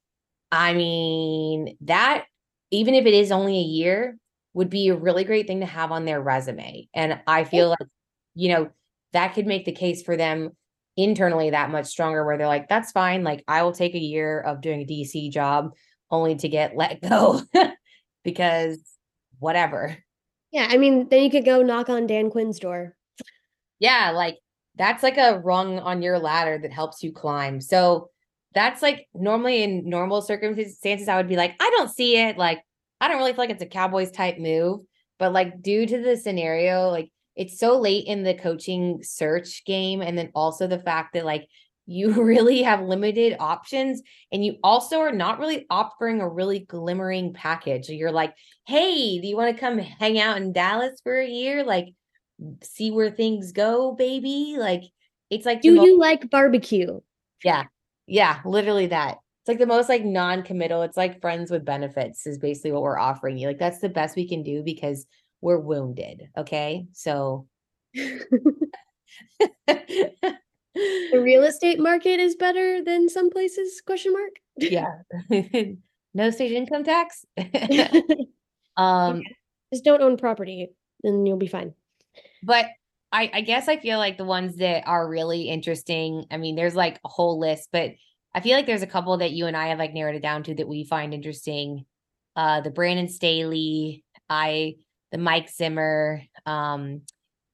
I 0.53 0.75
mean, 0.75 1.77
that 1.83 2.25
even 2.71 2.95
if 2.95 3.07
it 3.07 3.15
is 3.15 3.33
only 3.33 3.57
a 3.59 3.63
year, 3.63 4.19
would 4.57 4.71
be 4.71 4.89
a 4.89 4.97
really 4.97 5.23
great 5.23 5.47
thing 5.47 5.61
to 5.61 5.67
have 5.67 5.93
on 5.93 6.07
their 6.07 6.19
resume. 6.19 6.89
And 6.95 7.21
I 7.27 7.45
feel 7.45 7.69
like, 7.69 7.89
you 8.35 8.49
know, 8.49 8.71
that 9.13 9.35
could 9.35 9.47
make 9.47 9.67
the 9.67 9.73
case 9.73 10.03
for 10.03 10.17
them 10.17 10.57
internally 10.97 11.51
that 11.51 11.69
much 11.69 11.85
stronger 11.85 12.25
where 12.25 12.39
they're 12.39 12.47
like, 12.47 12.67
that's 12.67 12.91
fine. 12.91 13.23
Like, 13.23 13.45
I 13.47 13.63
will 13.63 13.73
take 13.73 13.95
a 13.95 13.99
year 13.99 14.41
of 14.41 14.63
doing 14.63 14.81
a 14.81 14.87
DC 14.87 15.31
job 15.31 15.75
only 16.11 16.37
to 16.37 16.49
get 16.49 16.75
let 16.75 17.03
go 17.07 17.43
because 18.25 18.79
whatever. 19.41 19.95
Yeah, 20.53 20.69
I 20.71 20.79
mean, 20.79 21.11
then 21.11 21.23
you 21.23 21.31
could 21.31 21.45
go 21.45 21.61
knock 21.61 21.91
on 21.91 22.07
Dan 22.07 22.31
Quinn's 22.31 22.59
door. 22.59 22.97
Yeah, 23.79 24.13
like 24.13 24.39
that's 24.77 25.03
like 25.03 25.19
a 25.19 25.39
rung 25.39 25.81
on 25.81 26.01
your 26.01 26.19
ladder 26.19 26.59
that 26.63 26.73
helps 26.73 27.03
you 27.03 27.13
climb. 27.13 27.61
So 27.61 28.09
that's 28.55 28.81
like 28.81 29.07
normally 29.13 29.63
in 29.63 29.87
normal 29.87 30.23
circumstances, 30.23 31.09
I 31.09 31.19
would 31.19 31.29
be 31.29 31.37
like, 31.37 31.57
I 31.61 31.71
don't 31.77 31.95
see 31.95 32.17
it. 32.17 32.39
Like, 32.39 32.63
I 33.01 33.09
don't 33.09 33.19
really 33.19 33.33
feel 33.33 33.41
like 33.45 33.51
it's 33.51 33.63
a 33.63 33.67
Cowboys 33.67 34.11
type 34.11 34.39
move. 34.39 34.81
But 35.19 35.33
like, 35.33 35.63
due 35.63 35.87
to 35.87 35.99
the 36.03 36.17
scenario, 36.17 36.89
like 36.89 37.11
it's 37.35 37.59
so 37.59 37.79
late 37.79 38.07
in 38.07 38.23
the 38.23 38.35
coaching 38.35 39.01
search 39.03 39.65
game. 39.65 40.03
And 40.03 40.17
then 40.17 40.31
also 40.35 40.67
the 40.67 40.79
fact 40.79 41.15
that 41.15 41.25
like 41.25 41.47
you 41.87 42.13
really 42.23 42.63
have 42.63 42.83
limited 42.83 43.37
options 43.39 44.03
and 44.33 44.45
you 44.45 44.57
also 44.63 45.01
are 45.01 45.13
not 45.13 45.39
really 45.39 45.67
offering 45.71 46.21
a 46.21 46.29
really 46.29 46.61
glimmering 46.61 47.33
package. 47.33 47.89
You're 47.89 48.13
like, 48.13 48.35
hey, 48.67 49.21
do 49.21 49.27
you 49.27 49.37
want 49.37 49.55
to 49.55 49.61
come 49.61 49.79
hang 49.79 50.19
out 50.19 50.39
in 50.39 50.53
Dallas 50.53 51.01
for 51.03 51.19
a 51.19 51.27
year? 51.29 51.65
Like, 51.65 51.89
see 52.63 52.91
where 52.91 53.11
things 53.11 53.53
go, 53.53 53.93
baby. 53.93 54.57
Like 54.59 54.83
it's 55.31 55.47
like 55.47 55.63
Do 55.63 55.73
mo- 55.73 55.85
you 55.85 55.99
like 55.99 56.31
barbecue? 56.31 57.01
yeah, 57.43 57.65
yeah, 58.07 58.41
literally 58.45 58.89
that. 58.89 59.19
It's 59.47 59.49
like 59.49 59.61
the 59.61 59.67
most 59.67 59.89
like 59.89 60.05
non-committal. 60.05 60.83
It's 60.83 60.97
like 60.97 61.21
friends 61.21 61.53
with 61.53 61.65
benefits 61.65 62.27
is 62.27 62.37
basically 62.37 62.73
what 62.73 62.83
we're 62.83 62.99
offering 62.99 63.39
you. 63.39 63.47
Like 63.47 63.61
that's 63.61 63.79
the 63.79 63.89
best 63.89 64.17
we 64.17 64.29
can 64.29 64.43
do 64.43 64.65
because 64.65 65.07
we're 65.41 65.61
wounded. 65.61 66.29
Okay, 66.37 66.89
so 66.91 67.47
the 67.95 68.51
real 71.15 71.45
estate 71.45 71.79
market 71.79 72.19
is 72.19 72.35
better 72.35 72.83
than 72.83 73.09
some 73.09 73.31
places? 73.31 73.81
Question 73.87 74.15
mark. 74.15 74.33
yeah, 74.57 75.03
no 76.15 76.31
state 76.31 76.51
income 76.51 76.83
tax. 76.83 77.25
um, 78.77 79.23
Just 79.73 79.85
don't 79.85 80.03
own 80.03 80.17
property, 80.17 80.73
and 81.05 81.25
you'll 81.25 81.37
be 81.37 81.47
fine. 81.47 81.73
but 82.43 82.67
I, 83.13 83.31
I 83.33 83.41
guess 83.43 83.69
I 83.69 83.77
feel 83.77 83.99
like 83.99 84.19
the 84.19 84.25
ones 84.25 84.57
that 84.57 84.89
are 84.89 85.09
really 85.09 85.43
interesting. 85.43 86.25
I 86.33 86.37
mean, 86.37 86.57
there's 86.57 86.75
like 86.75 86.99
a 87.05 87.09
whole 87.09 87.39
list, 87.39 87.69
but 87.71 87.93
I 88.37 88.41
feel 88.41 88.55
like 88.55 88.67
there's 88.67 88.83
a 88.83 88.87
couple 88.87 89.17
that 89.17 89.33
you 89.33 89.47
and 89.47 89.57
I 89.57 89.69
have 89.69 89.79
like 89.79 89.95
narrowed 89.95 90.15
it 90.15 90.23
down 90.23 90.43
to 90.45 90.55
that 90.57 90.69
we 90.69 90.85
find 90.85 91.15
interesting. 91.15 91.87
Uh, 92.37 92.61
the 92.61 92.71
Brandon 92.71 93.09
Staley. 93.09 94.05
I 94.29 94.77
the 95.11 95.19
Mike 95.19 95.49
Zimmer, 95.49 96.23
um, 96.45 97.03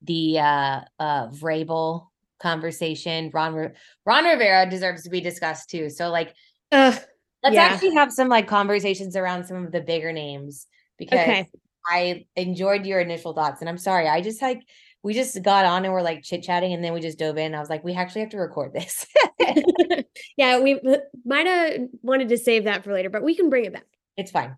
the 0.03 0.41
uh 0.41 0.81
uh 0.99 1.29
Vrabel 1.29 2.09
conversation. 2.41 3.31
Ron 3.33 3.73
Ron 4.05 4.25
Rivera 4.25 4.69
deserves 4.69 5.05
to 5.05 5.11
be 5.11 5.21
discussed 5.21 5.71
too. 5.71 5.89
So 5.89 6.11
like 6.11 6.35
Ugh, 6.73 6.99
let's 7.45 7.55
Yeah. 7.55 7.63
actually 7.63 7.95
have 7.95 8.11
some 8.11 8.29
like 8.29 8.49
conversations 8.49 9.15
around 9.15 9.45
some 9.45 9.65
of 9.65 9.71
the 9.71 9.81
bigger 9.81 10.13
names 10.13 10.67
because 10.99 11.21
okay. 11.21 11.47
I 11.87 12.27
enjoyed 12.35 12.87
your 12.87 13.01
initial 13.01 13.35
thoughts. 13.35 13.61
And 13.61 13.69
I'm 13.69 13.79
sorry, 13.79 14.09
I 14.09 14.21
just 14.21 14.43
like 14.43 14.63
we 15.03 15.15
just 15.15 15.43
got 15.43 15.65
on 15.65 15.85
and 15.85 15.93
we're 15.93 16.03
like 16.03 16.23
chit 16.23 16.43
chatting 16.43 16.73
and 16.73 16.83
then 16.83 16.93
we 16.93 17.01
just 17.01 17.19
dove 17.19 17.37
in. 17.37 17.55
I 17.55 17.61
was 17.61 17.71
like, 17.71 17.83
we 17.83 17.95
actually 17.95 18.21
have 18.21 18.31
to 18.31 18.39
record 18.39 18.73
this. 18.73 19.07
yeah, 20.37 20.61
we 20.61 20.81
might 21.25 21.47
have 21.47 21.89
wanted 22.03 22.29
to 22.29 22.39
save 22.39 22.65
that 22.65 22.85
for 22.85 22.93
later, 22.93 23.11
but 23.11 23.23
we 23.23 23.35
can 23.35 23.51
bring 23.51 23.65
it 23.65 23.73
back. 23.73 23.87
it's 24.17 24.31
fine. 24.31 24.57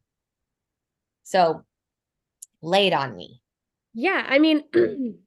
So 1.23 1.65
lay 2.61 2.89
it 2.89 2.93
on 2.93 3.17
me. 3.17 3.41
Yeah, 3.95 4.25
I 4.29 4.39
mean, 4.39 4.65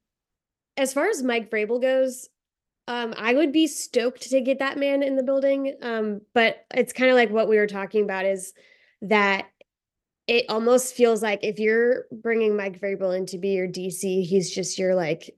as 0.77 0.93
far 0.93 1.07
as 1.07 1.23
Mike 1.23 1.49
Vrabel 1.49 1.81
goes, 1.81 2.29
um, 2.87 3.13
I 3.17 3.33
would 3.33 3.51
be 3.51 3.67
stoked 3.67 4.29
to 4.29 4.41
get 4.41 4.59
that 4.59 4.77
man 4.77 5.03
in 5.03 5.15
the 5.15 5.23
building. 5.23 5.75
Um, 5.81 6.21
but 6.33 6.65
it's 6.73 6.93
kind 6.93 7.09
of 7.09 7.15
like 7.15 7.31
what 7.31 7.49
we 7.49 7.57
were 7.57 7.67
talking 7.67 8.03
about 8.03 8.25
is 8.25 8.53
that 9.01 9.47
it 10.27 10.45
almost 10.49 10.93
feels 10.93 11.23
like 11.23 11.39
if 11.43 11.57
you're 11.57 12.05
bringing 12.11 12.55
Mike 12.55 12.79
Vrabel 12.79 13.17
in 13.17 13.25
to 13.27 13.37
be 13.37 13.49
your 13.49 13.67
DC, 13.67 14.25
he's 14.25 14.53
just 14.53 14.77
your 14.77 14.93
like, 14.93 15.33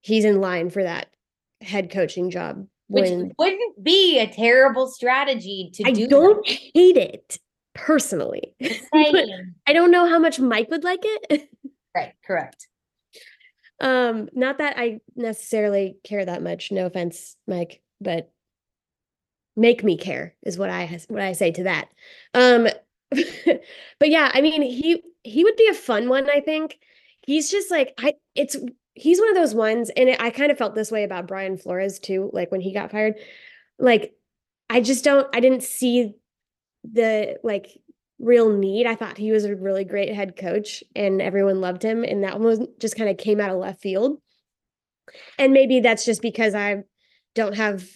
he's 0.00 0.24
in 0.24 0.40
line 0.40 0.68
for 0.70 0.82
that 0.82 1.08
head 1.60 1.90
coaching 1.90 2.30
job. 2.30 2.66
Which 2.88 3.08
When 3.08 3.32
wouldn't 3.38 3.84
be 3.84 4.18
a 4.18 4.26
terrible 4.26 4.88
strategy 4.88 5.70
to 5.74 5.84
I 5.86 5.92
do. 5.92 6.04
I 6.04 6.08
don't 6.08 6.48
hate 6.48 6.96
it 6.96 7.38
personally. 7.72 8.56
I 8.92 9.72
don't 9.72 9.92
know 9.92 10.08
how 10.08 10.18
much 10.18 10.40
Mike 10.40 10.70
would 10.70 10.82
like 10.82 11.02
it. 11.02 11.48
right, 11.94 12.14
correct. 12.26 12.66
Um, 13.78 14.28
not 14.34 14.58
that 14.58 14.74
I 14.76 14.98
necessarily 15.14 15.98
care 16.02 16.24
that 16.24 16.42
much. 16.42 16.72
No 16.72 16.86
offense, 16.86 17.36
Mike, 17.46 17.80
but 18.00 18.32
make 19.56 19.84
me 19.84 19.96
care 19.96 20.34
is 20.42 20.58
what 20.58 20.70
I 20.70 21.00
what 21.08 21.22
I 21.22 21.32
say 21.32 21.52
to 21.52 21.62
that. 21.64 21.88
Um, 22.34 22.66
but 23.98 24.08
yeah, 24.10 24.30
I 24.32 24.40
mean, 24.40 24.62
he 24.62 25.02
he 25.24 25.44
would 25.44 25.56
be 25.56 25.68
a 25.68 25.74
fun 25.74 26.08
one. 26.08 26.28
I 26.30 26.40
think 26.40 26.78
he's 27.22 27.50
just 27.50 27.70
like 27.70 27.94
I. 27.98 28.14
It's 28.34 28.56
he's 28.94 29.18
one 29.18 29.30
of 29.30 29.36
those 29.36 29.54
ones, 29.54 29.90
and 29.96 30.16
I 30.20 30.30
kind 30.30 30.50
of 30.50 30.58
felt 30.58 30.74
this 30.74 30.92
way 30.92 31.04
about 31.04 31.26
Brian 31.26 31.56
Flores 31.56 31.98
too. 31.98 32.30
Like 32.32 32.50
when 32.50 32.60
he 32.60 32.72
got 32.72 32.90
fired, 32.90 33.14
like 33.78 34.14
I 34.68 34.80
just 34.80 35.04
don't. 35.04 35.28
I 35.34 35.40
didn't 35.40 35.64
see 35.64 36.14
the 36.84 37.38
like 37.42 37.68
real 38.20 38.50
need. 38.50 38.86
I 38.86 38.94
thought 38.94 39.16
he 39.16 39.32
was 39.32 39.44
a 39.44 39.56
really 39.56 39.84
great 39.84 40.14
head 40.14 40.36
coach 40.36 40.84
and 40.94 41.20
everyone 41.22 41.60
loved 41.60 41.82
him. 41.82 42.04
And 42.04 42.22
that 42.22 42.38
one 42.38 42.68
just 42.78 42.96
kind 42.96 43.08
of 43.10 43.16
came 43.16 43.40
out 43.40 43.50
of 43.50 43.56
left 43.56 43.80
field. 43.80 44.20
And 45.38 45.52
maybe 45.52 45.80
that's 45.80 46.04
just 46.04 46.22
because 46.22 46.54
I 46.54 46.82
don't 47.34 47.56
have 47.56 47.88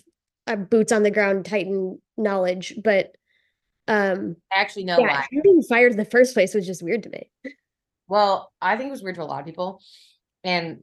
a 0.47 0.57
boots 0.57 0.93
on 0.93 1.03
the 1.03 1.11
ground 1.11 1.45
Titan 1.45 2.01
knowledge, 2.17 2.75
but 2.83 3.15
um 3.89 4.37
I 4.53 4.61
actually 4.61 4.85
know 4.85 4.99
yeah, 4.99 5.25
why. 5.31 5.41
being 5.43 5.63
fired 5.63 5.93
in 5.93 5.99
the 5.99 6.05
first 6.05 6.35
place 6.35 6.55
was 6.55 6.67
just 6.67 6.83
weird 6.83 7.03
to 7.05 7.11
me. 7.11 7.31
Well, 8.09 8.53
I 8.61 8.77
think 8.77 8.89
it 8.89 8.93
was 8.93 9.03
weird 9.03 9.17
to 9.17 9.23
a 9.23 9.25
lot 9.25 9.41
of 9.41 9.47
people. 9.47 9.81
And 10.43 10.81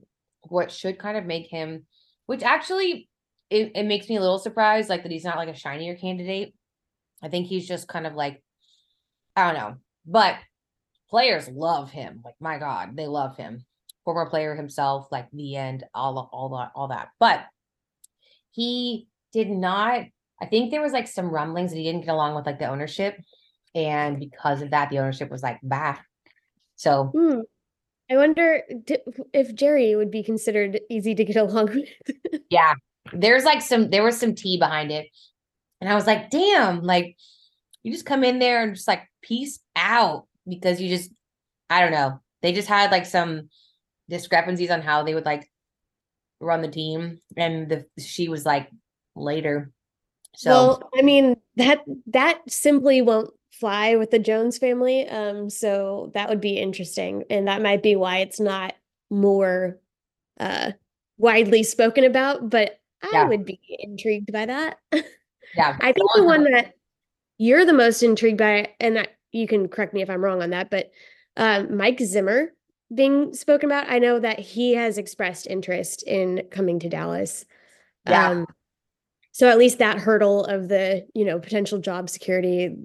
what 0.50 0.72
should 0.72 0.98
kind 0.98 1.18
of 1.18 1.26
make 1.26 1.48
him, 1.48 1.86
which 2.26 2.44
actually 2.44 3.10
it, 3.50 3.74
it 3.76 3.84
makes 3.84 4.10
me 4.10 4.16
a 4.16 4.22
little 4.22 4.40
surprised, 4.40 4.90
like 4.90 5.04
that 5.04 5.12
he's 5.12 5.24
not 5.24 5.38
like 5.38 5.50
a 5.50 5.56
shinier 5.56 5.96
candidate. 5.96 6.54
I 7.22 7.28
think 7.28 7.48
he's 7.48 7.68
just 7.68 7.88
kind 7.88 8.08
of 8.08 8.16
like, 8.16 8.42
I 9.36 9.52
don't 9.52 9.60
know. 9.60 9.76
But 10.06 10.38
players 11.10 11.48
love 11.48 11.92
him. 11.92 12.22
Like, 12.26 12.36
my 12.40 12.58
God, 12.58 12.96
they 12.96 13.08
love 13.08 13.38
him. 13.38 13.66
Former 14.04 14.26
player 14.28 14.56
himself, 14.56 15.08
like 15.12 15.30
the 15.32 15.56
end, 15.56 15.84
all 15.94 16.30
all 16.34 16.50
that, 16.58 16.72
all 16.74 16.88
that. 16.88 17.10
But 17.20 17.46
he 18.50 19.08
did 19.32 19.50
not, 19.50 20.06
I 20.42 20.48
think 20.48 20.72
there 20.72 20.82
was 20.82 20.92
like 20.92 21.08
some 21.08 21.30
rumblings 21.30 21.72
that 21.72 21.78
he 21.78 21.84
didn't 21.84 22.02
get 22.06 22.14
along 22.14 22.36
with 22.36 22.46
like 22.46 22.60
the 22.60 22.66
ownership. 22.66 23.16
And 23.76 24.20
because 24.20 24.62
of 24.62 24.72
that, 24.72 24.90
the 24.90 25.00
ownership 25.00 25.30
was 25.30 25.44
like, 25.44 25.60
bah. 25.64 25.98
So 26.76 27.12
Hmm. 27.16 27.42
I 28.10 28.18
wonder 28.18 28.64
if 29.34 29.56
Jerry 29.56 29.96
would 29.96 30.12
be 30.12 30.24
considered 30.24 30.82
easy 30.90 31.16
to 31.16 31.24
get 31.24 31.36
along 31.38 31.68
with. 31.68 32.42
Yeah. 32.50 32.74
There's 33.14 33.46
like 33.46 33.62
some 33.62 33.90
there 33.90 34.04
was 34.04 34.20
some 34.20 34.36
tea 34.36 34.58
behind 34.58 34.92
it. 34.92 35.08
And 35.80 35.90
I 35.90 35.96
was 35.96 36.08
like, 36.08 36.30
damn, 36.30 36.82
like 36.82 37.16
you 37.84 37.92
just 37.92 38.06
come 38.06 38.24
in 38.24 38.40
there 38.40 38.64
and 38.64 38.76
just 38.76 38.88
like 38.88 39.04
peace 39.22 39.60
out 39.76 40.28
because 40.48 40.82
you 40.82 40.90
just 40.90 41.12
I 41.70 41.82
don't 41.82 41.92
know. 41.92 42.20
They 42.42 42.52
just 42.52 42.68
had 42.68 42.92
like 42.92 43.06
some 43.06 43.50
discrepancies 44.10 44.72
on 44.72 44.82
how 44.82 45.04
they 45.04 45.14
would 45.14 45.26
like 45.26 45.50
run 46.40 46.62
the 46.62 46.68
team. 46.68 47.20
And 47.38 47.70
the 47.70 47.86
she 48.02 48.28
was 48.28 48.46
like 48.46 48.70
later. 49.16 49.72
So 50.36 50.50
well, 50.52 50.90
I 50.98 51.02
mean 51.02 51.38
that 51.58 51.84
that 52.08 52.42
simply 52.50 53.02
won't 53.02 53.32
fly 53.52 53.96
with 53.96 54.12
the 54.12 54.20
Jones 54.20 54.58
family. 54.58 55.08
Um, 55.08 55.50
so 55.50 56.12
that 56.14 56.30
would 56.30 56.42
be 56.42 56.58
interesting, 56.58 57.24
and 57.30 57.48
that 57.48 57.62
might 57.62 57.84
be 57.84 57.96
why 57.96 58.20
it's 58.20 58.40
not 58.40 58.74
more 59.10 59.78
uh 60.40 60.72
widely 61.18 61.64
spoken 61.64 62.04
about. 62.04 62.50
But 62.50 62.80
I 63.04 63.10
Yeah. 63.14 63.28
would 63.28 63.46
be 63.46 63.60
intrigued 63.68 64.32
by 64.32 64.46
that. 64.46 64.78
yeah. 64.92 65.78
I 65.80 65.92
think 65.92 66.10
the 66.16 66.24
one 66.24 66.44
that 66.52 66.76
you're 67.38 67.66
the 67.66 67.74
most 67.74 68.04
intrigued 68.04 68.38
by, 68.38 68.70
and 68.80 68.96
that 68.96 69.10
you 69.32 69.48
can 69.48 69.68
correct 69.68 69.94
me 69.94 70.02
if 70.02 70.10
I'm 70.10 70.24
wrong 70.24 70.42
on 70.42 70.52
that, 70.52 70.70
but 70.70 70.92
um, 71.38 71.76
Mike 71.78 72.00
Zimmer 72.00 72.54
being 72.94 73.34
spoken 73.34 73.70
about, 73.70 73.90
I 73.90 74.00
know 74.00 74.20
that 74.20 74.40
he 74.40 74.74
has 74.74 74.98
expressed 74.98 75.48
interest 75.48 76.04
in 76.04 76.44
coming 76.52 76.78
to 76.80 76.90
Dallas. 76.90 77.46
Yeah. 78.08 78.30
Um, 78.30 78.48
so 79.32 79.48
at 79.48 79.58
least 79.58 79.80
that 79.80 79.98
hurdle 79.98 80.46
of 80.46 80.68
the 80.68 81.06
you 81.14 81.26
know 81.26 81.40
potential 81.40 81.80
job 81.80 82.10
security 82.10 82.76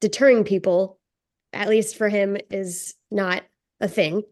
deterring 0.00 0.44
people, 0.44 0.98
at 1.52 1.68
least 1.68 1.96
for 1.96 2.08
him, 2.08 2.36
is 2.50 2.94
not 3.10 3.42
a 3.80 3.88
thing. 3.88 4.22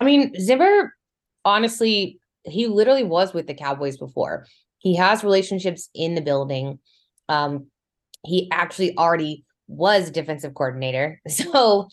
I 0.00 0.04
mean, 0.04 0.32
Zimmer, 0.40 0.94
honestly, 1.44 2.18
he 2.44 2.66
literally 2.66 3.04
was 3.04 3.34
with 3.34 3.46
the 3.46 3.54
Cowboys 3.54 3.98
before. 3.98 4.46
He 4.78 4.96
has 4.96 5.22
relationships 5.22 5.90
in 5.94 6.14
the 6.14 6.22
building. 6.22 6.78
Um, 7.28 7.66
he 8.24 8.48
actually 8.50 8.96
already 8.96 9.44
was 9.68 10.10
defensive 10.10 10.54
coordinator. 10.54 11.20
So, 11.28 11.88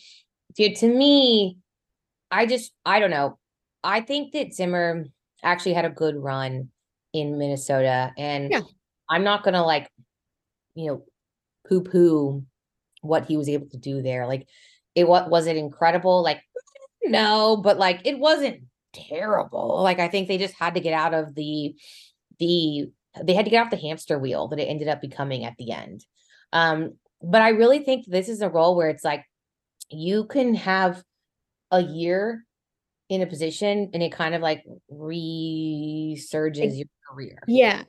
dude, 0.56 0.76
to 0.78 0.88
me, 0.88 1.58
I 2.32 2.46
just 2.46 2.72
I 2.86 3.00
don't 3.00 3.12
know. 3.12 3.38
I 3.84 4.02
think 4.02 4.34
that 4.34 4.54
Zimmer 4.54 5.06
actually 5.44 5.74
had 5.74 5.86
a 5.86 5.90
good 5.90 6.16
run 6.16 6.70
in 7.14 7.38
Minnesota, 7.38 8.12
and 8.18 8.52
Yeah. 8.52 8.62
I'm 9.10 9.24
not 9.24 9.44
gonna 9.44 9.66
like, 9.66 9.90
you 10.76 10.88
know, 10.88 11.06
poo 11.68 11.82
poo 11.82 12.44
what 13.02 13.26
he 13.26 13.38
was 13.38 13.50
able 13.50 13.68
to 13.70 13.78
do 13.78 14.02
there. 14.02 14.28
Like, 14.28 14.48
it 14.96 15.08
what 15.08 15.30
was 15.30 15.48
it 15.48 15.58
incredible? 15.58 16.24
Like, 16.24 16.42
no, 17.04 17.58
but 17.58 17.78
like 17.78 18.02
it 18.06 18.20
wasn't 18.20 18.64
terrible. 18.94 19.82
Like 19.82 20.00
I 20.00 20.08
think 20.08 20.28
they 20.28 20.38
just 20.38 20.56
had 20.56 20.76
to 20.76 20.82
get 20.82 20.94
out 20.94 21.14
of 21.14 21.36
the 21.36 21.76
the 22.40 22.88
they 23.24 23.34
had 23.34 23.46
to 23.46 23.52
get 23.52 23.64
off 23.64 23.72
the 23.72 23.78
hamster 23.78 24.20
wheel 24.20 24.48
that 24.50 24.60
it 24.60 24.66
ended 24.66 24.88
up 24.88 25.02
becoming 25.02 25.44
at 25.44 25.58
the 25.58 25.72
end. 25.72 26.06
Um, 26.54 26.94
but 27.22 27.42
I 27.42 27.50
really 27.50 27.80
think 27.80 28.06
this 28.06 28.30
is 28.30 28.42
a 28.42 28.50
role 28.50 28.76
where 28.76 28.90
it's 28.90 29.04
like 29.04 29.26
you 29.90 30.26
can 30.26 30.54
have 30.56 31.04
a 31.72 31.82
year 31.82 32.46
in 33.10 33.22
a 33.22 33.28
position 33.28 33.90
and 33.94 34.04
it 34.04 34.12
kind 34.12 34.36
of 34.36 34.42
like 34.42 34.64
resurges 34.92 36.78
your 36.78 36.88
career. 37.10 37.40
Yeah. 37.48 37.84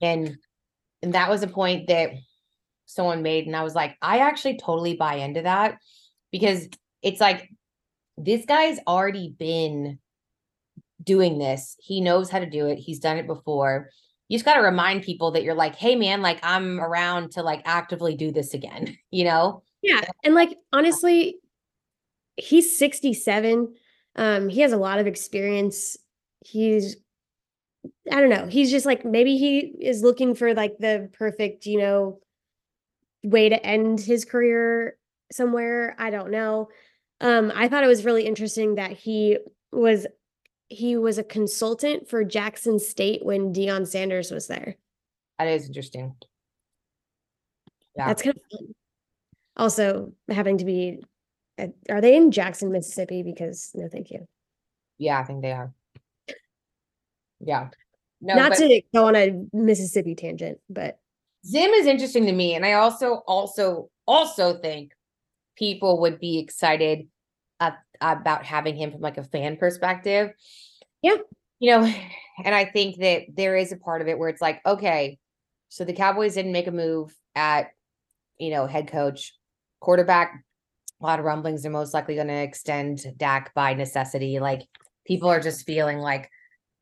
And 0.00 0.36
and 1.02 1.14
that 1.14 1.30
was 1.30 1.42
a 1.42 1.48
point 1.48 1.88
that 1.88 2.10
someone 2.86 3.22
made 3.22 3.46
and 3.46 3.54
I 3.54 3.62
was 3.62 3.74
like, 3.74 3.96
I 4.02 4.18
actually 4.18 4.58
totally 4.58 4.96
buy 4.96 5.16
into 5.16 5.42
that 5.42 5.78
because 6.32 6.68
it's 7.02 7.20
like 7.20 7.48
this 8.16 8.44
guy's 8.46 8.78
already 8.86 9.34
been 9.38 9.98
doing 11.02 11.38
this. 11.38 11.76
He 11.80 12.00
knows 12.00 12.30
how 12.30 12.40
to 12.40 12.50
do 12.50 12.66
it. 12.66 12.76
He's 12.78 12.98
done 12.98 13.16
it 13.16 13.26
before. 13.26 13.90
You 14.28 14.36
just 14.36 14.44
got 14.44 14.54
to 14.54 14.60
remind 14.60 15.02
people 15.02 15.30
that 15.32 15.42
you're 15.42 15.54
like, 15.54 15.76
"Hey 15.76 15.96
man, 15.96 16.20
like 16.20 16.38
I'm 16.42 16.80
around 16.80 17.32
to 17.32 17.42
like 17.42 17.62
actively 17.64 18.14
do 18.14 18.32
this 18.32 18.54
again." 18.54 18.96
You 19.10 19.24
know? 19.24 19.62
Yeah. 19.80 20.02
And 20.22 20.34
like 20.34 20.56
honestly, 20.72 21.36
he's 22.36 22.78
67. 22.78 23.74
Um, 24.16 24.48
he 24.48 24.60
has 24.60 24.72
a 24.72 24.76
lot 24.76 24.98
of 24.98 25.06
experience. 25.06 25.96
He's 26.44 26.96
I 28.10 28.20
don't 28.20 28.30
know. 28.30 28.46
He's 28.46 28.70
just 28.70 28.86
like 28.86 29.04
maybe 29.04 29.36
he 29.36 29.58
is 29.58 30.02
looking 30.02 30.34
for 30.34 30.54
like 30.54 30.78
the 30.78 31.10
perfect, 31.12 31.66
you 31.66 31.78
know, 31.78 32.20
way 33.22 33.48
to 33.48 33.66
end 33.66 34.00
his 34.00 34.24
career 34.24 34.96
somewhere. 35.32 35.94
I 35.98 36.10
don't 36.10 36.30
know. 36.30 36.68
Um, 37.20 37.52
I 37.54 37.68
thought 37.68 37.84
it 37.84 37.88
was 37.88 38.04
really 38.04 38.26
interesting 38.26 38.76
that 38.76 38.92
he 38.92 39.38
was 39.72 40.06
he 40.68 40.96
was 40.96 41.18
a 41.18 41.24
consultant 41.24 42.08
for 42.08 42.24
Jackson 42.24 42.78
State 42.78 43.24
when 43.24 43.52
Deion 43.52 43.86
Sanders 43.86 44.30
was 44.30 44.46
there. 44.46 44.76
That 45.38 45.48
is 45.48 45.66
interesting. 45.66 46.14
Yeah. 47.96 48.06
That's 48.08 48.22
kind 48.22 48.36
of 48.36 48.42
fun. 48.50 48.74
Also, 49.56 50.12
having 50.28 50.58
to 50.58 50.64
be 50.64 51.02
uh, 51.58 51.68
are 51.88 52.00
they 52.00 52.16
in 52.16 52.30
Jackson, 52.30 52.70
Mississippi? 52.70 53.22
Because 53.22 53.70
no, 53.74 53.88
thank 53.88 54.10
you. 54.10 54.26
Yeah, 54.98 55.18
I 55.18 55.24
think 55.24 55.42
they 55.42 55.52
are. 55.52 55.72
Yeah. 57.40 57.68
No, 58.20 58.34
Not 58.34 58.50
but 58.50 58.58
to 58.58 58.82
go 58.94 59.06
on 59.06 59.16
a 59.16 59.32
Mississippi 59.52 60.14
tangent, 60.14 60.58
but 60.68 60.98
Zim 61.46 61.70
is 61.70 61.86
interesting 61.86 62.26
to 62.26 62.32
me, 62.32 62.54
and 62.54 62.66
I 62.66 62.72
also 62.72 63.22
also 63.26 63.90
also 64.06 64.58
think 64.58 64.92
people 65.56 66.00
would 66.00 66.18
be 66.18 66.38
excited 66.38 67.08
uh, 67.60 67.72
about 68.00 68.44
having 68.44 68.76
him 68.76 68.92
from 68.92 69.00
like 69.00 69.18
a 69.18 69.24
fan 69.24 69.56
perspective. 69.56 70.30
Yeah. 71.02 71.16
You 71.60 71.72
know, 71.72 71.94
and 72.44 72.54
I 72.54 72.64
think 72.64 72.98
that 72.98 73.22
there 73.34 73.56
is 73.56 73.72
a 73.72 73.76
part 73.76 74.00
of 74.00 74.08
it 74.08 74.18
where 74.18 74.28
it's 74.28 74.40
like, 74.40 74.60
okay, 74.64 75.18
so 75.68 75.84
the 75.84 75.92
Cowboys 75.92 76.34
didn't 76.34 76.52
make 76.52 76.68
a 76.68 76.72
move 76.72 77.14
at, 77.34 77.68
you 78.38 78.50
know, 78.50 78.66
head 78.66 78.88
coach, 78.88 79.34
quarterback. 79.80 80.44
A 81.00 81.04
lot 81.04 81.18
of 81.18 81.24
rumblings 81.24 81.62
They're 81.62 81.70
most 81.70 81.94
likely 81.94 82.14
going 82.14 82.28
to 82.28 82.34
extend 82.34 83.04
Dak 83.16 83.52
by 83.54 83.74
necessity. 83.74 84.40
Like 84.40 84.62
people 85.06 85.28
are 85.28 85.40
just 85.40 85.66
feeling 85.66 85.98
like, 85.98 86.30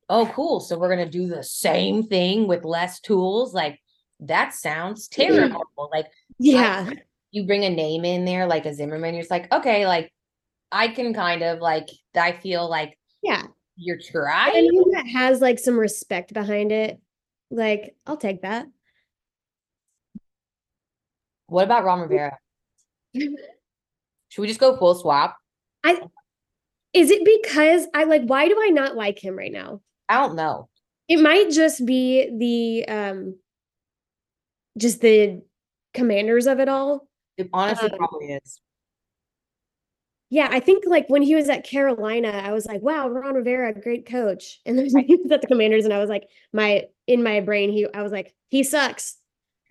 oh, 0.08 0.30
cool. 0.34 0.60
So 0.60 0.78
we're 0.78 0.94
going 0.94 1.04
to 1.04 1.10
do 1.10 1.26
the 1.26 1.42
same 1.42 2.04
thing 2.04 2.46
with 2.46 2.64
less 2.64 3.00
tools. 3.00 3.54
Like 3.54 3.80
that 4.20 4.54
sounds 4.54 5.08
terrible. 5.10 5.64
like 5.92 6.06
yeah, 6.38 6.90
you 7.30 7.46
bring 7.46 7.64
a 7.64 7.70
name 7.70 8.04
in 8.04 8.24
there 8.24 8.46
like 8.46 8.66
a 8.66 8.74
Zimmerman, 8.74 9.14
you're 9.14 9.22
just 9.22 9.30
like, 9.30 9.52
okay, 9.52 9.86
like 9.86 10.12
I 10.72 10.88
can 10.88 11.14
kind 11.14 11.42
of 11.42 11.60
like 11.60 11.88
I 12.14 12.32
feel 12.32 12.68
like 12.68 12.98
yeah. 13.22 13.42
you're 13.76 13.98
trying. 13.98 14.56
anything 14.56 14.90
that 14.92 15.06
has 15.06 15.40
like 15.40 15.58
some 15.58 15.78
respect 15.78 16.32
behind 16.32 16.72
it, 16.72 17.00
like 17.50 17.94
I'll 18.06 18.16
take 18.16 18.42
that. 18.42 18.66
What 21.48 21.64
about 21.64 21.84
Ron 21.84 22.00
Rivera? 22.00 22.38
Should 23.14 24.42
we 24.42 24.48
just 24.48 24.60
go 24.60 24.76
full 24.76 24.94
swap? 24.94 25.36
I 25.84 26.00
is 26.92 27.10
it 27.10 27.24
because 27.24 27.86
I 27.94 28.04
like 28.04 28.22
why 28.24 28.48
do 28.48 28.58
I 28.60 28.68
not 28.70 28.96
like 28.96 29.22
him 29.22 29.36
right 29.36 29.52
now? 29.52 29.80
I 30.08 30.20
don't 30.20 30.36
know. 30.36 30.68
It 31.08 31.18
might 31.20 31.50
just 31.50 31.84
be 31.84 32.30
the 32.36 32.92
um 32.92 33.36
just 34.78 35.00
the 35.00 35.42
commanders 35.94 36.46
of 36.46 36.60
it 36.60 36.68
all. 36.68 37.08
It 37.36 37.48
honestly 37.52 37.90
Um, 37.90 37.98
probably 37.98 38.32
is. 38.32 38.60
Yeah, 40.28 40.48
I 40.50 40.58
think 40.58 40.84
like 40.86 41.08
when 41.08 41.22
he 41.22 41.36
was 41.36 41.48
at 41.48 41.64
Carolina, 41.64 42.28
I 42.28 42.52
was 42.52 42.66
like, 42.66 42.82
wow, 42.82 43.08
Ron 43.08 43.34
Rivera, 43.36 43.72
great 43.72 44.06
coach. 44.06 44.60
And 44.66 44.76
then 44.76 44.86
he 45.06 45.16
was 45.16 45.30
at 45.30 45.40
the 45.40 45.46
commanders, 45.46 45.84
and 45.84 45.94
I 45.94 45.98
was 45.98 46.10
like, 46.10 46.28
my 46.52 46.86
in 47.06 47.22
my 47.22 47.40
brain, 47.40 47.70
he 47.70 47.86
I 47.94 48.02
was 48.02 48.12
like, 48.12 48.34
he 48.48 48.62
sucks. 48.62 49.16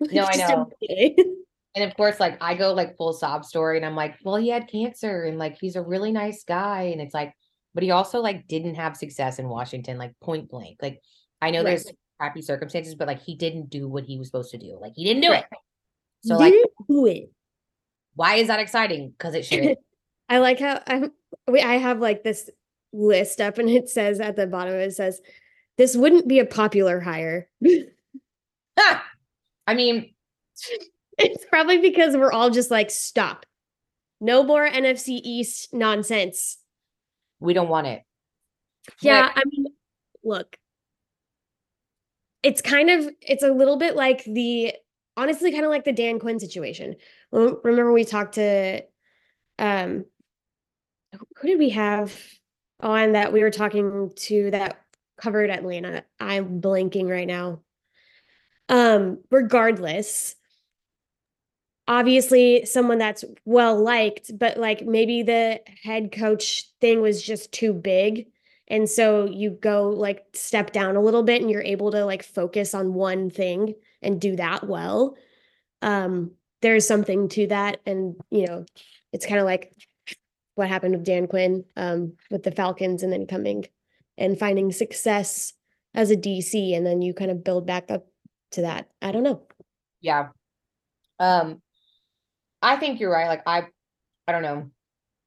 No, 0.00 0.24
I 0.24 0.36
know. 0.36 0.70
And 1.74 1.84
of 1.84 1.94
course, 1.94 2.18
like 2.18 2.38
I 2.42 2.54
go 2.54 2.72
like 2.72 2.96
full 2.96 3.12
sob 3.12 3.44
story, 3.44 3.76
and 3.76 3.84
I'm 3.84 3.94
like, 3.94 4.14
well, 4.24 4.36
he 4.36 4.48
had 4.48 4.66
cancer, 4.66 5.24
and 5.24 5.38
like 5.38 5.58
he's 5.60 5.76
a 5.76 5.82
really 5.82 6.10
nice 6.10 6.42
guy, 6.42 6.84
and 6.84 7.02
it's 7.02 7.12
like, 7.12 7.34
but 7.76 7.82
he 7.82 7.90
also 7.90 8.20
like 8.20 8.48
didn't 8.48 8.74
have 8.76 8.96
success 8.96 9.38
in 9.38 9.48
Washington, 9.50 9.98
like 9.98 10.18
point 10.20 10.48
blank. 10.48 10.78
Like 10.80 11.02
I 11.42 11.50
know 11.50 11.58
Right. 11.58 11.72
there's 11.78 11.92
crappy 12.18 12.40
circumstances, 12.40 12.94
but 12.94 13.06
like 13.06 13.22
he 13.22 13.34
didn't 13.34 13.68
do 13.68 13.86
what 13.86 14.04
he 14.04 14.16
was 14.18 14.28
supposed 14.28 14.50
to 14.52 14.58
do. 14.58 14.78
Like 14.80 14.94
he 14.96 15.04
didn't 15.04 15.20
do 15.20 15.30
Right. 15.30 15.44
it. 15.44 15.58
So 16.26 16.36
like, 16.38 16.54
Didn't 16.54 16.70
do 16.88 17.06
it. 17.06 17.30
why 18.14 18.36
is 18.36 18.48
that 18.48 18.60
exciting? 18.60 19.10
Because 19.10 19.34
it 19.34 19.44
should. 19.44 19.76
I 20.30 20.38
like 20.38 20.58
how 20.58 20.80
I'm 20.86 21.12
we 21.46 21.60
I 21.60 21.74
have 21.74 22.00
like 22.00 22.24
this 22.24 22.48
list 22.94 23.42
up 23.42 23.58
and 23.58 23.68
it 23.68 23.90
says 23.90 24.20
at 24.20 24.36
the 24.36 24.46
bottom 24.46 24.72
it 24.74 24.92
says 24.94 25.20
this 25.76 25.94
wouldn't 25.94 26.26
be 26.26 26.38
a 26.38 26.46
popular 26.46 26.98
hire. 26.98 27.48
Ha! 28.78 29.04
I 29.66 29.74
mean, 29.74 30.14
it's 31.18 31.44
probably 31.46 31.78
because 31.78 32.16
we're 32.16 32.32
all 32.32 32.50
just 32.50 32.70
like 32.70 32.90
stop. 32.90 33.44
No 34.20 34.42
more 34.42 34.66
NFC 34.68 35.20
East 35.22 35.72
nonsense. 35.74 36.58
We 37.40 37.54
don't 37.54 37.68
want 37.68 37.86
it. 37.86 38.02
Yeah, 39.00 39.30
I 39.34 39.42
mean, 39.46 39.66
look. 40.24 40.56
It's 42.42 42.62
kind 42.62 42.90
of 42.90 43.08
it's 43.20 43.42
a 43.42 43.50
little 43.52 43.76
bit 43.76 43.96
like 43.96 44.22
the 44.24 44.72
honestly 45.16 45.50
kind 45.50 45.64
of 45.64 45.70
like 45.70 45.84
the 45.84 45.92
Dan 45.92 46.18
Quinn 46.18 46.38
situation. 46.38 46.94
Remember 47.32 47.92
we 47.92 48.04
talked 48.04 48.34
to 48.34 48.82
um 49.58 50.04
who 51.36 51.48
did 51.48 51.58
we 51.58 51.70
have 51.70 52.16
on 52.80 53.12
that 53.12 53.32
we 53.32 53.40
were 53.40 53.50
talking 53.50 54.12
to 54.14 54.50
that 54.52 54.80
covered 55.20 55.50
Atlanta? 55.50 56.04
I'm 56.20 56.60
blanking 56.60 57.08
right 57.08 57.26
now. 57.26 57.62
Um 58.68 59.18
regardless, 59.30 60.36
obviously 61.88 62.64
someone 62.64 62.98
that's 62.98 63.24
well 63.44 63.80
liked, 63.80 64.36
but 64.36 64.56
like 64.56 64.84
maybe 64.84 65.22
the 65.22 65.60
head 65.82 66.12
coach 66.12 66.68
thing 66.80 67.00
was 67.00 67.22
just 67.22 67.52
too 67.52 67.72
big. 67.72 68.26
And 68.68 68.88
so 68.90 69.26
you 69.26 69.50
go 69.50 69.90
like 69.90 70.24
step 70.34 70.72
down 70.72 70.96
a 70.96 71.00
little 71.00 71.22
bit 71.22 71.40
and 71.40 71.50
you're 71.50 71.62
able 71.62 71.92
to 71.92 72.04
like 72.04 72.24
focus 72.24 72.74
on 72.74 72.94
one 72.94 73.30
thing 73.30 73.74
and 74.02 74.20
do 74.20 74.36
that 74.36 74.66
well. 74.66 75.16
Um, 75.82 76.32
there's 76.62 76.86
something 76.86 77.28
to 77.30 77.46
that. 77.48 77.80
And, 77.86 78.16
you 78.30 78.46
know, 78.46 78.66
it's 79.12 79.26
kind 79.26 79.38
of 79.38 79.44
like 79.44 79.72
what 80.56 80.68
happened 80.68 80.96
with 80.96 81.04
Dan 81.04 81.28
Quinn 81.28 81.64
um, 81.76 82.14
with 82.30 82.42
the 82.42 82.50
Falcons 82.50 83.04
and 83.04 83.12
then 83.12 83.26
coming 83.26 83.66
and 84.18 84.38
finding 84.38 84.72
success 84.72 85.52
as 85.94 86.10
a 86.10 86.16
DC. 86.16 86.76
And 86.76 86.84
then 86.84 87.02
you 87.02 87.14
kind 87.14 87.30
of 87.30 87.44
build 87.44 87.66
back 87.66 87.90
up 87.90 88.06
to 88.52 88.62
that. 88.62 88.88
I 89.00 89.12
don't 89.12 89.22
know. 89.22 89.46
Yeah. 90.00 90.28
Um, 91.20 91.62
I 92.62 92.76
think 92.76 93.00
you're 93.00 93.12
right. 93.12 93.28
Like 93.28 93.42
I, 93.46 93.64
I 94.26 94.32
don't 94.32 94.42
know. 94.42 94.70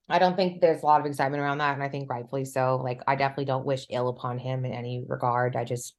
I 0.10 0.18
don't 0.18 0.36
think 0.36 0.60
there's 0.60 0.82
a 0.82 0.86
lot 0.86 1.00
of 1.00 1.06
excitement 1.06 1.42
around 1.42 1.60
that, 1.60 1.76
and 1.76 1.84
I 1.84 1.90
think 1.90 2.10
rightfully 2.10 2.46
so. 2.46 2.82
Like 2.84 3.02
I 3.08 3.16
definitely 3.16 3.46
don't 3.46 3.66
wish 3.66 3.86
ill 3.90 4.10
upon 4.10 4.40
him 4.40 4.66
in 4.66 4.74
any 4.74 5.04
regard. 5.08 5.56
I 5.56 5.64
just 5.64 5.96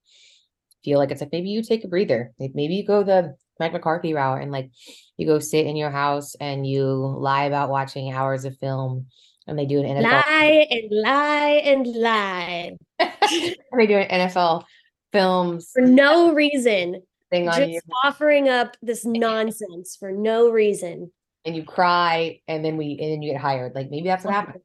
feel 0.84 0.98
like 0.98 1.10
it's 1.10 1.20
like 1.20 1.32
maybe 1.32 1.50
you 1.50 1.62
take 1.62 1.84
a 1.84 1.88
breather. 1.88 2.32
Like 2.38 2.52
maybe 2.54 2.74
you 2.74 2.84
go 2.84 3.04
the 3.04 3.36
Mike 3.60 3.72
McCarthy 3.72 4.14
route 4.14 4.42
and 4.42 4.50
like 4.50 4.70
you 5.16 5.26
go 5.26 5.38
sit 5.38 5.66
in 5.66 5.76
your 5.76 5.90
house 5.90 6.34
and 6.40 6.66
you 6.66 6.84
lie 6.84 7.44
about 7.44 7.70
watching 7.70 8.12
hours 8.12 8.44
of 8.44 8.58
film, 8.58 9.06
and 9.46 9.58
they 9.58 9.66
do 9.66 9.80
an 9.80 9.86
NFL. 9.86 10.02
Lie 10.02 10.66
and 10.70 10.88
lie 10.90 11.62
and 11.64 11.86
lie 11.86 12.76
and 12.98 13.12
they 13.78 13.86
do 13.86 13.96
an 13.96 14.28
NFL 14.28 14.64
films 15.12 15.70
for 15.72 15.82
no 15.82 16.32
reason. 16.32 17.02
thing 17.30 17.48
on 17.48 17.58
Just 17.58 17.70
you, 17.70 17.80
offering 18.04 18.48
up 18.48 18.76
this 18.82 19.04
nonsense 19.04 19.96
for 19.98 20.10
no 20.10 20.50
reason. 20.50 21.12
And 21.50 21.56
you 21.56 21.64
cry, 21.64 22.40
and 22.46 22.64
then 22.64 22.76
we 22.76 22.96
and 23.00 23.10
then 23.12 23.22
you 23.22 23.32
get 23.32 23.40
hired. 23.40 23.74
Like 23.74 23.90
maybe 23.90 24.08
that's 24.08 24.24
what 24.24 24.32
happened. 24.32 24.62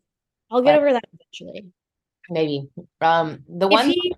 I'll 0.52 0.62
get 0.62 0.74
But- 0.76 0.78
over 0.78 0.94
that 0.94 1.04
eventually. 1.14 1.66
Maybe. 2.30 2.70
Um, 3.02 3.44
the 3.50 3.66
If 3.68 3.72
one. 3.72 3.90
he, 3.90 4.16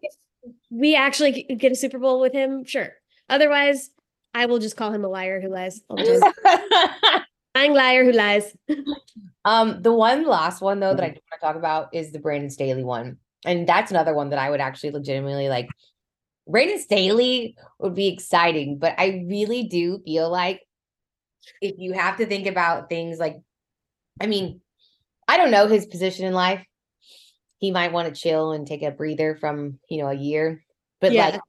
we 0.69 0.95
actually 0.95 1.43
get 1.43 1.71
a 1.71 1.75
Super 1.75 1.99
Bowl 1.99 2.21
with 2.21 2.31
him, 2.33 2.63
sure. 2.63 2.89
Otherwise, 3.29 3.89
I 4.33 4.45
will 4.45 4.59
just 4.59 4.77
call 4.77 4.91
him 4.93 5.03
a 5.03 5.09
liar 5.09 5.41
who 5.41 5.49
lies 5.49 5.81
all 5.89 5.97
the 5.97 6.33
time. 6.43 7.21
Lying 7.55 7.73
liar 7.73 8.05
who 8.05 8.11
lies. 8.13 8.55
Um, 9.43 9.81
the 9.81 9.91
one 9.93 10.25
last 10.25 10.61
one 10.61 10.79
though 10.79 10.93
that 10.93 11.03
I 11.03 11.09
do 11.09 11.19
want 11.31 11.41
to 11.41 11.45
talk 11.45 11.55
about 11.55 11.89
is 11.93 12.11
the 12.11 12.19
Brandon 12.19 12.49
Staley 12.49 12.83
one. 12.83 13.17
And 13.45 13.67
that's 13.67 13.91
another 13.91 14.13
one 14.13 14.29
that 14.29 14.39
I 14.39 14.49
would 14.49 14.61
actually 14.61 14.91
legitimately 14.91 15.49
like. 15.49 15.67
Brandon 16.47 16.79
Staley 16.79 17.57
would 17.79 17.93
be 17.95 18.07
exciting, 18.07 18.77
but 18.77 18.93
I 18.97 19.25
really 19.27 19.63
do 19.63 19.99
feel 20.05 20.29
like 20.29 20.61
if 21.61 21.75
you 21.77 21.93
have 21.93 22.17
to 22.17 22.25
think 22.25 22.47
about 22.47 22.89
things 22.89 23.19
like, 23.19 23.37
I 24.21 24.27
mean, 24.27 24.61
I 25.27 25.37
don't 25.37 25.51
know 25.51 25.67
his 25.67 25.85
position 25.85 26.25
in 26.25 26.33
life. 26.33 26.63
He 27.59 27.71
might 27.71 27.91
want 27.91 28.13
to 28.13 28.19
chill 28.19 28.51
and 28.51 28.67
take 28.67 28.83
a 28.83 28.91
breather 28.91 29.35
from, 29.35 29.79
you 29.89 30.01
know, 30.01 30.07
a 30.09 30.13
year. 30.13 30.63
But 31.01 31.13
Yeah. 31.13 31.29
like 31.29 31.41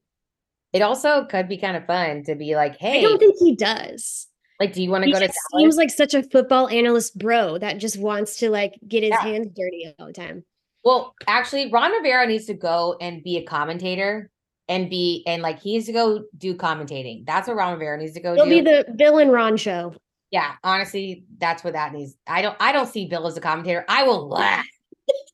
it 0.72 0.83
also 0.83 1.24
could 1.24 1.48
be 1.48 1.57
kind 1.59 1.77
of 1.77 1.87
fun 1.87 2.24
to 2.24 2.35
be 2.35 2.55
like, 2.55 2.77
hey, 2.77 3.01
I 3.01 3.03
don't 3.03 3.18
think 3.18 3.37
he 3.38 3.55
does. 3.57 4.27
like, 4.61 4.72
do 4.72 4.83
you 4.83 4.90
want 4.90 5.05
to 5.05 5.11
go 5.11 5.18
to 5.18 5.27
Dallas? 5.27 5.37
seems 5.57 5.77
like 5.77 5.90
such 5.90 6.14
a 6.14 6.22
football 6.22 6.68
analyst 6.68 7.16
bro 7.16 7.59
that 7.59 7.79
just 7.79 7.96
wants 7.98 8.37
to 8.38 8.51
like 8.51 8.74
get 8.87 9.03
his 9.03 9.11
Yeah. 9.11 9.22
hands 9.22 9.48
dirty 9.55 9.94
all 9.98 10.07
the 10.09 10.12
time. 10.12 10.44
Well, 10.85 11.14
actually, 11.27 11.70
Ron 11.70 11.92
Rivera 11.92 12.27
needs 12.27 12.46
to 12.46 12.55
go 12.55 12.96
and 13.01 13.22
be 13.22 13.37
a 13.37 13.44
commentator 13.44 14.31
and 14.68 14.90
be 14.90 15.22
and 15.26 15.42
like 15.42 15.61
he 15.61 15.72
needs 15.74 15.87
to 15.87 15.92
go 15.92 16.24
do 16.37 16.54
commentating. 16.54 17.25
That's 17.27 17.48
what 17.48 17.56
Ron 17.56 17.73
Rivera 17.75 17.98
needs 17.98 18.14
to 18.14 18.21
go 18.21 18.35
do. 18.35 18.42
It'll 18.42 18.50
do. 18.50 18.50
be 18.50 18.60
the 18.60 18.92
Bill 18.96 19.19
and 19.19 19.33
Ron 19.33 19.56
show. 19.56 19.94
yeah, 20.31 20.52
honestly, 20.62 21.25
that's 21.38 21.64
what 21.64 21.73
that 21.73 21.92
needs. 21.92 22.16
I 22.27 22.42
don't 22.42 22.56
I 22.60 22.73
don't 22.73 22.88
see 22.88 23.06
Bill 23.06 23.27
as 23.27 23.37
a 23.37 23.40
commentator. 23.40 23.85
I 23.88 24.02
will 24.04 24.29
laugh. 24.29 24.66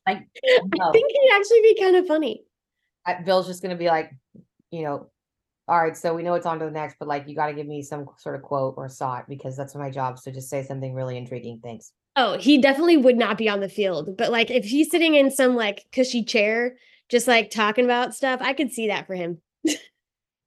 Like 0.07 0.19
I 0.19 0.91
think 0.93 1.11
he'd 1.11 1.31
actually 1.35 1.61
be 1.61 1.77
kind 1.81 1.95
of 1.95 2.07
funny. 2.07 2.43
I- 3.05 3.21
Bill's 3.21 3.47
just 3.47 3.61
gonna 3.61 3.75
be 3.75 3.87
like, 3.87 4.11
you 4.71 4.83
know, 4.83 5.09
all 5.67 5.81
right, 5.81 5.97
so 5.97 6.13
we 6.13 6.23
know 6.23 6.35
it's 6.35 6.45
on 6.45 6.59
to 6.59 6.65
the 6.65 6.71
next, 6.71 6.95
but 6.99 7.07
like 7.07 7.27
you 7.27 7.35
gotta 7.35 7.53
give 7.53 7.67
me 7.67 7.81
some 7.81 8.05
sort 8.17 8.35
of 8.35 8.41
quote 8.43 8.75
or 8.77 8.87
thought 8.87 9.27
because 9.27 9.57
that's 9.57 9.75
my 9.75 9.89
job. 9.89 10.19
So 10.19 10.31
just 10.31 10.49
say 10.49 10.63
something 10.63 10.93
really 10.93 11.17
intriguing. 11.17 11.59
Thanks. 11.63 11.91
Oh, 12.15 12.37
he 12.37 12.57
definitely 12.59 12.95
would 12.95 13.17
not 13.17 13.37
be 13.37 13.49
on 13.49 13.59
the 13.59 13.67
field. 13.67 14.15
But 14.17 14.31
like 14.31 14.49
if 14.49 14.63
he's 14.63 14.89
sitting 14.89 15.15
in 15.15 15.29
some 15.31 15.55
like 15.55 15.85
cushy 15.91 16.23
chair, 16.23 16.77
just 17.09 17.27
like 17.27 17.49
talking 17.51 17.85
about 17.85 18.15
stuff, 18.15 18.41
I 18.41 18.53
could 18.53 18.71
see 18.71 18.87
that 18.87 19.07
for 19.07 19.15
him. 19.15 19.41
Do 19.65 19.75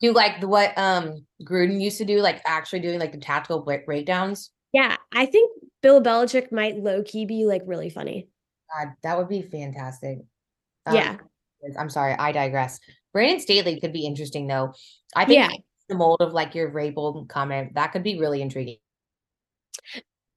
you 0.00 0.12
like 0.12 0.42
what 0.42 0.76
um 0.78 1.26
Gruden 1.42 1.80
used 1.80 1.98
to 1.98 2.04
do, 2.04 2.20
like 2.20 2.40
actually 2.46 2.80
doing 2.80 2.98
like 3.00 3.12
the 3.12 3.18
tactical 3.18 3.62
breakdowns. 3.62 4.50
Yeah, 4.72 4.96
I 5.12 5.26
think 5.26 5.50
Bill 5.82 6.00
Belichick 6.02 6.52
might 6.52 6.76
low 6.76 7.02
key 7.02 7.24
be 7.26 7.46
like 7.46 7.62
really 7.66 7.90
funny. 7.90 8.28
God, 8.76 8.92
that 9.02 9.18
would 9.18 9.28
be 9.28 9.42
fantastic. 9.42 10.18
Um, 10.86 10.94
Yeah. 10.94 11.16
I'm 11.78 11.90
sorry, 11.90 12.12
I 12.14 12.30
digress. 12.30 12.78
Brandon 13.12 13.40
Staley 13.40 13.80
could 13.80 13.92
be 13.92 14.06
interesting 14.06 14.46
though. 14.46 14.72
I 15.16 15.24
think 15.24 15.38
Yeah. 15.40 15.56
the 15.88 15.96
mold 15.96 16.20
of 16.20 16.32
like 16.32 16.54
your 16.54 16.70
Vrabel 16.70 17.28
comment 17.28 17.74
that 17.74 17.92
could 17.92 18.04
be 18.04 18.18
really 18.20 18.40
intriguing. 18.42 18.76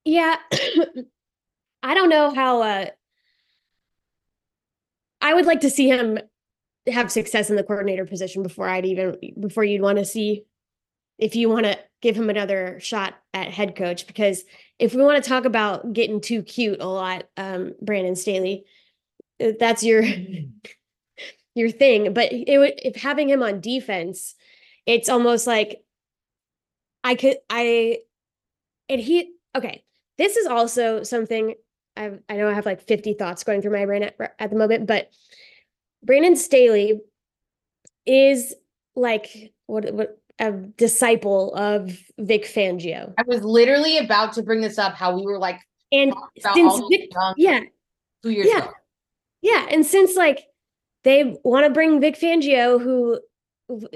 Yeah. 0.05 0.37
I 1.83 1.93
don't 1.93 2.09
know 2.09 2.33
how 2.33 2.61
uh 2.61 2.85
I 5.21 5.33
would 5.33 5.45
like 5.45 5.61
to 5.61 5.69
see 5.69 5.87
him 5.87 6.19
have 6.87 7.11
success 7.11 7.49
in 7.49 7.55
the 7.55 7.63
coordinator 7.63 8.05
position 8.05 8.43
before 8.43 8.67
I'd 8.67 8.85
even 8.85 9.17
before 9.39 9.63
you'd 9.63 9.81
want 9.81 9.99
to 9.99 10.05
see 10.05 10.45
if 11.19 11.35
you 11.35 11.47
want 11.49 11.65
to 11.65 11.77
give 12.01 12.15
him 12.15 12.29
another 12.29 12.79
shot 12.79 13.13
at 13.33 13.51
head 13.51 13.75
coach 13.75 14.07
because 14.07 14.43
if 14.79 14.95
we 14.95 15.03
want 15.03 15.23
to 15.23 15.29
talk 15.29 15.45
about 15.45 15.93
getting 15.93 16.19
too 16.19 16.41
cute 16.41 16.81
a 16.81 16.87
lot 16.87 17.25
um 17.37 17.73
Brandon 17.81 18.15
Staley 18.15 18.65
uh, 19.43 19.51
that's 19.59 19.83
your 19.83 20.03
your 21.55 21.69
thing 21.69 22.13
but 22.13 22.31
it 22.31 22.57
would 22.57 22.73
if 22.77 22.95
having 22.95 23.29
him 23.29 23.43
on 23.43 23.61
defense 23.61 24.35
it's 24.87 25.09
almost 25.09 25.45
like 25.45 25.83
I 27.03 27.15
could 27.15 27.37
I 27.49 27.99
and 28.89 28.99
he 28.99 29.33
okay 29.55 29.83
this 30.17 30.37
is 30.37 30.47
also 30.47 31.03
something 31.03 31.53
I 31.97 32.11
I 32.29 32.37
know 32.37 32.49
I 32.49 32.53
have 32.53 32.65
like 32.65 32.81
50 32.81 33.13
thoughts 33.13 33.43
going 33.43 33.61
through 33.61 33.73
my 33.73 33.85
brain 33.85 34.03
at, 34.03 34.15
at 34.39 34.49
the 34.49 34.55
moment, 34.55 34.87
but 34.87 35.09
Brandon 36.03 36.35
Staley 36.35 37.01
is 38.05 38.53
like 38.95 39.53
what 39.67 39.93
what 39.93 40.17
a 40.39 40.51
disciple 40.51 41.53
of 41.55 41.97
Vic 42.17 42.45
Fangio. 42.45 43.13
I 43.17 43.23
was 43.27 43.43
literally 43.43 43.99
about 43.99 44.33
to 44.33 44.43
bring 44.43 44.61
this 44.61 44.79
up 44.79 44.95
how 44.95 45.15
we 45.15 45.23
were 45.23 45.37
like 45.37 45.59
And 45.91 46.13
since 46.53 46.81
Vic, 46.89 47.11
yeah, 47.37 47.61
two 48.23 48.31
years 48.31 48.47
yeah. 48.49 48.59
ago. 48.59 48.71
yeah, 49.41 49.67
and 49.69 49.85
since 49.85 50.15
like 50.15 50.47
they 51.03 51.37
want 51.43 51.65
to 51.65 51.71
bring 51.71 51.99
Vic 52.01 52.19
Fangio 52.19 52.81
who 52.81 53.19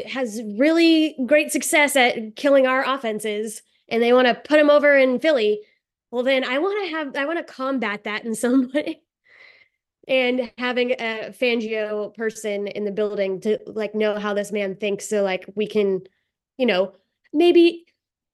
has 0.06 0.42
really 0.58 1.16
great 1.26 1.52
success 1.52 1.96
at 1.96 2.36
killing 2.36 2.66
our 2.66 2.84
offenses 2.88 3.62
and 3.90 4.02
they 4.02 4.14
want 4.14 4.28
to 4.28 4.36
put 4.36 4.60
him 4.60 4.70
over 4.70 4.98
in 4.98 5.20
Philly, 5.20 5.60
well 6.16 6.24
then 6.24 6.46
I 6.46 6.60
want 6.60 6.82
to 6.86 6.96
have 6.96 7.16
I 7.18 7.26
want 7.26 7.46
to 7.46 7.54
combat 7.54 8.06
that 8.06 8.24
in 8.24 8.36
some 8.36 8.72
way. 8.74 9.02
And 10.08 10.50
having 10.58 10.92
a 10.92 11.34
Fangio 11.38 12.16
person 12.16 12.68
in 12.68 12.86
the 12.86 12.92
building 12.94 13.42
to 13.42 13.60
like 13.66 13.94
know 13.94 14.18
how 14.18 14.34
this 14.34 14.50
man 14.50 14.78
thinks 14.78 15.10
so 15.10 15.24
like 15.24 15.46
we 15.56 15.68
can, 15.68 16.04
you 16.58 16.68
know, 16.68 16.94
maybe 17.34 17.84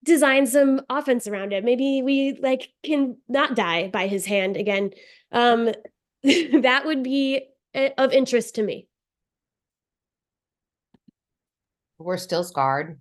design 0.04 0.46
some 0.46 0.82
offense 0.92 1.26
around 1.26 1.54
it. 1.54 1.64
Maybe 1.64 2.04
we 2.04 2.38
like 2.40 2.70
can 2.84 3.18
not 3.28 3.56
die 3.56 3.88
by 3.88 4.06
his 4.06 4.28
hand 4.28 4.58
again. 4.58 4.92
Um 5.32 5.72
that 6.24 6.84
would 6.86 7.02
be 7.02 7.48
uh, 7.74 7.90
of 7.98 8.14
interest 8.14 8.56
to 8.56 8.64
me. 8.64 8.88
We're 11.98 12.18
still 12.18 12.44
scarred 12.44 13.00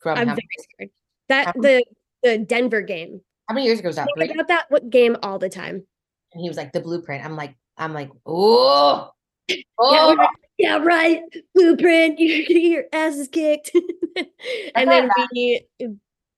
from 0.00 0.18
I'm 0.18 0.26
very 0.26 0.40
scared. 0.58 0.90
That 1.30 1.54
the 1.54 1.82
the 2.22 2.36
Denver 2.36 2.82
game. 2.82 3.22
How 3.48 3.54
many 3.54 3.66
years 3.66 3.80
ago 3.80 3.88
was 3.88 3.96
that? 3.96 4.08
Think 4.18 4.32
about 4.32 4.48
that 4.48 4.66
what 4.70 4.90
game 4.90 5.16
all 5.22 5.38
the 5.38 5.48
time. 5.48 5.86
And 6.32 6.40
he 6.40 6.48
was 6.48 6.56
like 6.56 6.72
the 6.72 6.80
blueprint. 6.80 7.24
I'm 7.24 7.36
like, 7.36 7.56
I'm 7.76 7.92
like, 7.92 8.10
oh, 8.26 9.10
Yeah, 9.48 9.56
oh, 9.78 10.16
right. 10.16 10.28
yeah, 10.58 10.76
right. 10.78 11.20
Blueprint. 11.54 12.18
You're 12.18 12.42
gonna 12.42 12.60
get 12.60 12.62
your 12.62 12.84
asses 12.92 13.28
kicked, 13.28 13.70
and 14.74 14.90
then 14.90 15.10
we 15.32 15.66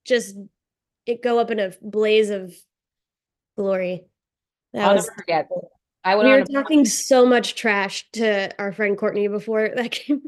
just 0.05 0.37
it 1.07 1.23
go 1.23 1.39
up 1.39 1.51
in 1.51 1.61
a 1.61 1.73
blaze 1.81 2.31
of 2.31 2.55
glory. 3.57 4.05
That 4.73 4.89
I'll 4.89 4.95
was 4.95 5.07
never 5.07 5.17
forget. 5.21 5.49
I 6.05 6.15
went 6.15 6.29
we 6.29 6.33
were 6.35 6.39
a, 6.41 6.45
talking 6.47 6.85
so 6.85 7.27
much 7.27 7.55
trash 7.57 8.09
to 8.13 8.51
our 8.61 8.73
friend 8.73 8.97
Courtney 8.97 9.29
before 9.29 9.69
that 9.77 9.91
game. 9.91 10.23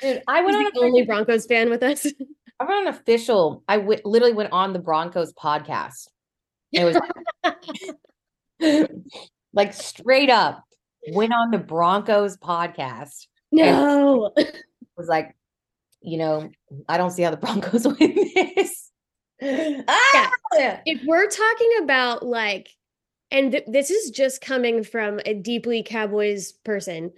dude, 0.00 0.22
I 0.26 0.42
went 0.42 0.56
on 0.56 0.64
the 0.72 0.80
a 0.80 0.84
only 0.84 1.04
Broncos 1.04 1.46
fan 1.46 1.70
with 1.70 1.82
us. 1.82 2.06
I 2.60 2.64
went 2.64 2.86
on 2.86 2.94
official. 2.94 3.62
I 3.68 3.76
w- 3.76 4.00
literally 4.04 4.34
went 4.34 4.52
on 4.52 4.72
the 4.72 4.78
Broncos 4.78 5.32
podcast. 5.34 6.08
It 6.72 6.84
was 6.84 6.98
like 9.52 9.72
straight 9.72 10.30
up 10.30 10.62
went 11.12 11.32
on 11.32 11.50
the 11.50 11.58
Broncos 11.58 12.36
podcast. 12.36 13.26
no. 13.52 14.32
Was 14.96 15.06
like, 15.06 15.36
you 16.02 16.18
know, 16.18 16.50
I 16.88 16.98
don't 16.98 17.12
see 17.12 17.22
how 17.22 17.30
the 17.30 17.36
Broncos 17.36 17.86
win 18.00 18.30
this. 18.34 18.90
Ah! 19.40 20.32
if 20.84 21.00
we're 21.06 21.28
talking 21.28 21.70
about 21.82 22.26
like 22.26 22.70
and 23.30 23.52
th- 23.52 23.64
this 23.68 23.90
is 23.90 24.10
just 24.10 24.40
coming 24.40 24.82
from 24.82 25.20
a 25.24 25.34
deeply 25.34 25.84
cowboys 25.84 26.50
person 26.64 27.12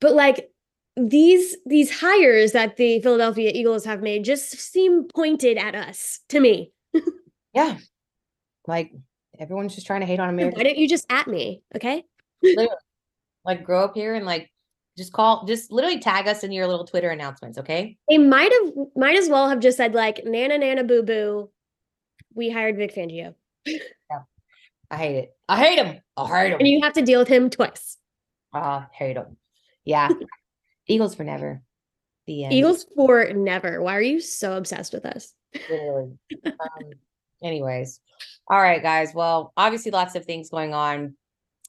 but 0.00 0.12
like 0.12 0.48
these 0.96 1.56
these 1.66 1.90
hires 1.98 2.52
that 2.52 2.76
the 2.76 3.00
philadelphia 3.02 3.50
eagles 3.52 3.84
have 3.84 4.02
made 4.02 4.24
just 4.24 4.52
seem 4.52 5.02
pointed 5.08 5.58
at 5.58 5.74
us 5.74 6.20
to 6.28 6.38
me 6.38 6.70
Yeah. 7.52 7.78
Like 8.66 8.92
everyone's 9.38 9.74
just 9.74 9.86
trying 9.86 10.00
to 10.00 10.06
hate 10.06 10.20
on 10.20 10.28
America. 10.28 10.56
why 10.56 10.62
don't 10.64 10.76
you 10.78 10.88
just 10.88 11.06
at 11.10 11.26
me 11.26 11.62
okay 11.76 12.04
Like 13.44 13.62
grow 13.64 13.84
up 13.84 13.94
here 13.94 14.14
and 14.14 14.24
like 14.24 14.50
just 14.96 15.12
call 15.12 15.44
just 15.44 15.70
literally 15.72 15.98
tag 15.98 16.26
us 16.28 16.44
in 16.44 16.52
your 16.52 16.66
little 16.66 16.84
Twitter 16.86 17.10
announcements, 17.10 17.58
okay? 17.58 17.98
they 18.08 18.16
might 18.18 18.50
have 18.52 18.86
might 18.96 19.16
as 19.18 19.28
well 19.28 19.48
have 19.48 19.60
just 19.60 19.76
said 19.76 19.92
like 19.94 20.22
nana 20.24 20.56
nana 20.58 20.84
boo 20.84 21.02
boo 21.02 21.50
we 22.34 22.48
hired 22.50 22.76
vic 22.76 22.94
fangio 22.94 23.34
I 24.90 24.96
hate 24.96 25.16
it. 25.16 25.36
I 25.48 25.56
hate 25.58 25.78
him. 25.78 26.00
I 26.16 26.42
hate 26.42 26.52
him. 26.52 26.58
and 26.60 26.68
you 26.68 26.80
have 26.82 26.92
to 26.92 27.02
deal 27.02 27.18
with 27.18 27.28
him 27.28 27.50
twice 27.50 27.96
Ah, 28.52 28.88
hate 28.92 29.16
him. 29.16 29.36
Yeah. 29.84 30.08
Eagles 30.86 31.14
for 31.16 31.24
never. 31.24 31.62
The 32.26 32.44
end. 32.44 32.52
eagles 32.54 32.86
for 32.96 33.30
never 33.34 33.82
why 33.82 33.94
are 33.96 34.00
you 34.00 34.18
so 34.20 34.56
obsessed 34.56 34.94
with 34.94 35.04
us 35.04 35.34
Literally. 35.68 36.16
um, 36.46 36.90
anyways. 37.42 38.00
All 38.48 38.60
right, 38.60 38.82
guys. 38.82 39.12
Well, 39.14 39.52
obviously 39.56 39.90
lots 39.90 40.14
of 40.14 40.24
things 40.24 40.50
going 40.50 40.74
on. 40.74 41.16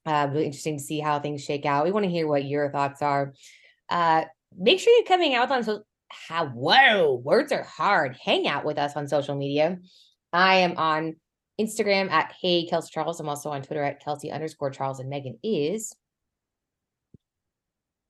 Uh, 0.06 0.28
really 0.32 0.46
interesting 0.46 0.78
to 0.78 0.84
see 0.84 1.00
how 1.00 1.20
things 1.20 1.44
shake 1.44 1.66
out. 1.66 1.86
We 1.86 1.92
want 1.92 2.06
to 2.06 2.12
hear 2.12 2.28
what 2.28 2.46
your 2.46 2.72
thoughts 2.72 3.02
are. 3.02 3.34
Uh, 3.90 4.26
make 4.58 4.80
sure 4.80 4.94
you're 4.96 5.06
coming 5.06 5.34
out 5.34 5.52
on 5.52 5.64
so 5.64 5.84
how 6.10 6.48
whoa, 6.48 7.22
words 7.24 7.52
are 7.52 7.64
hard. 7.64 8.18
Hang 8.24 8.48
out 8.48 8.66
with 8.66 8.78
us 8.78 8.94
on 8.96 9.08
social 9.08 9.36
media. 9.36 9.80
I 10.32 10.58
am 10.58 10.78
on 10.78 11.16
Instagram 11.60 12.12
at 12.12 12.34
Hey 12.40 12.68
Kelsey 12.68 12.92
Charles. 12.94 13.20
I'm 13.20 13.30
also 13.30 13.50
on 13.50 13.62
Twitter 13.62 13.84
at 13.84 14.04
Kelsey 14.04 14.32
underscore 14.32 14.70
Charles, 14.70 15.00
and 15.00 15.10
Megan 15.10 15.40
is. 15.44 15.96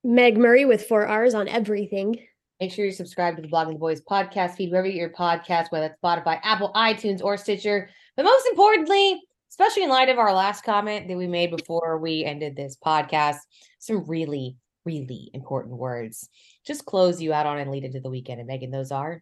meg 0.04 0.38
murray 0.38 0.66
with 0.66 0.86
four 0.86 1.06
r's 1.08 1.34
on 1.34 1.48
everything 1.48 2.20
Make 2.60 2.72
sure 2.72 2.86
you 2.86 2.92
subscribe 2.92 3.36
to 3.36 3.42
the 3.42 3.48
Blogging 3.48 3.74
the 3.74 3.80
Boys 3.80 4.02
podcast 4.02 4.56
feed, 4.56 4.72
wherever 4.72 4.88
you 4.88 4.94
get 4.94 5.00
your 5.00 5.10
podcast, 5.10 5.72
whether 5.72 5.88
it's 5.88 6.02
Spotify, 6.02 6.40
Apple, 6.44 6.72
iTunes, 6.74 7.22
or 7.22 7.36
Stitcher. 7.36 7.90
But 8.16 8.24
most 8.24 8.48
importantly, 8.48 9.22
especially 9.50 9.84
in 9.84 9.90
light 9.90 10.10
of 10.10 10.18
our 10.18 10.34
last 10.34 10.64
comment 10.64 11.08
that 11.08 11.18
we 11.18 11.28
made 11.28 11.52
before 11.52 11.98
we 12.00 12.24
ended 12.24 12.56
this 12.56 12.78
podcast, 12.78 13.38
some 13.80 14.06
really, 14.06 14.56
really 14.86 15.32
important 15.34 15.76
words. 15.76 16.30
Just 16.66 16.86
close 16.86 17.22
you 17.22 17.34
out 17.34 17.46
on 17.46 17.58
and 17.58 17.72
lead 17.72 17.84
into 17.84 18.00
the 18.00 18.10
weekend. 18.10 18.40
And 18.40 18.48
Megan, 18.48 18.72
those 18.72 18.92
are 18.92 19.22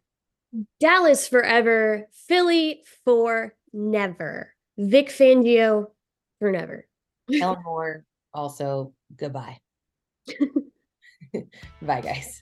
Dallas 0.80 1.28
forever, 1.28 2.08
Philly 2.28 2.84
for 3.04 3.56
never, 3.74 4.54
Vic 4.78 5.10
Fangio 5.10 5.88
for 6.40 6.52
never. 6.52 6.86
Ellen 7.34 7.64
Moore. 7.64 8.06
Also, 8.32 8.94
goodbye. 9.18 9.60
Bye, 11.82 12.02
guys. 12.02 12.42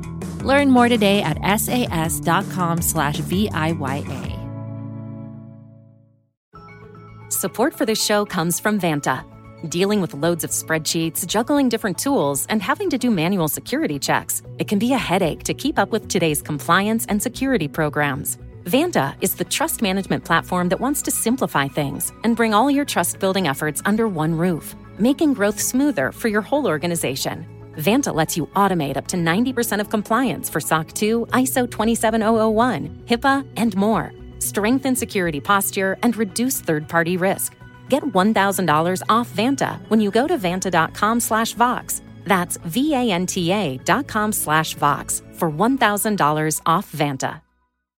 Learn 0.43 0.71
more 0.71 0.89
today 0.89 1.21
at 1.21 1.37
sas.com 1.59 2.81
slash 2.81 3.19
VIYA. 3.21 4.37
Support 7.31 7.73
for 7.73 7.85
this 7.85 8.03
show 8.03 8.25
comes 8.25 8.59
from 8.59 8.79
Vanta. 8.79 9.23
Dealing 9.69 10.01
with 10.01 10.13
loads 10.13 10.43
of 10.43 10.49
spreadsheets, 10.49 11.25
juggling 11.25 11.69
different 11.69 11.97
tools, 11.97 12.45
and 12.49 12.61
having 12.61 12.89
to 12.89 12.97
do 12.97 13.09
manual 13.09 13.47
security 13.47 13.99
checks, 13.99 14.41
it 14.57 14.67
can 14.67 14.79
be 14.79 14.93
a 14.93 14.97
headache 14.97 15.43
to 15.43 15.53
keep 15.53 15.79
up 15.79 15.91
with 15.91 16.07
today's 16.07 16.41
compliance 16.41 17.05
and 17.07 17.21
security 17.21 17.67
programs. 17.67 18.37
Vanta 18.65 19.15
is 19.21 19.35
the 19.35 19.45
trust 19.45 19.81
management 19.81 20.23
platform 20.23 20.69
that 20.69 20.79
wants 20.79 21.01
to 21.03 21.11
simplify 21.11 21.67
things 21.67 22.11
and 22.23 22.35
bring 22.35 22.53
all 22.53 22.69
your 22.69 22.85
trust 22.85 23.19
building 23.19 23.47
efforts 23.47 23.81
under 23.85 24.07
one 24.07 24.35
roof, 24.35 24.75
making 24.99 25.33
growth 25.33 25.59
smoother 25.59 26.11
for 26.11 26.27
your 26.27 26.41
whole 26.41 26.67
organization. 26.67 27.45
Vanta 27.77 28.13
lets 28.13 28.35
you 28.35 28.47
automate 28.47 28.97
up 28.97 29.07
to 29.07 29.17
90% 29.17 29.79
of 29.79 29.89
compliance 29.89 30.49
for 30.49 30.59
SOC 30.59 30.93
2, 30.93 31.27
ISO 31.27 31.69
27001, 31.69 33.03
HIPAA, 33.05 33.47
and 33.55 33.75
more. 33.75 34.11
Strengthen 34.39 34.95
security 34.95 35.39
posture 35.39 35.97
and 36.03 36.17
reduce 36.17 36.59
third-party 36.59 37.17
risk. 37.17 37.55
Get 37.89 38.03
$1,000 38.03 39.01
off 39.07 39.29
Vanta 39.29 39.79
when 39.89 40.01
you 40.01 40.11
go 40.11 40.27
to 40.27 40.37
vanta.com 40.37 41.19
slash 41.19 41.53
Vox. 41.53 42.01
That's 42.25 42.57
V-A-N-T-A 42.57 43.77
dot 43.83 44.07
com 44.07 44.31
slash 44.31 44.75
Vox 44.75 45.21
for 45.33 45.51
$1,000 45.51 46.61
off 46.65 46.91
Vanta. 46.91 47.41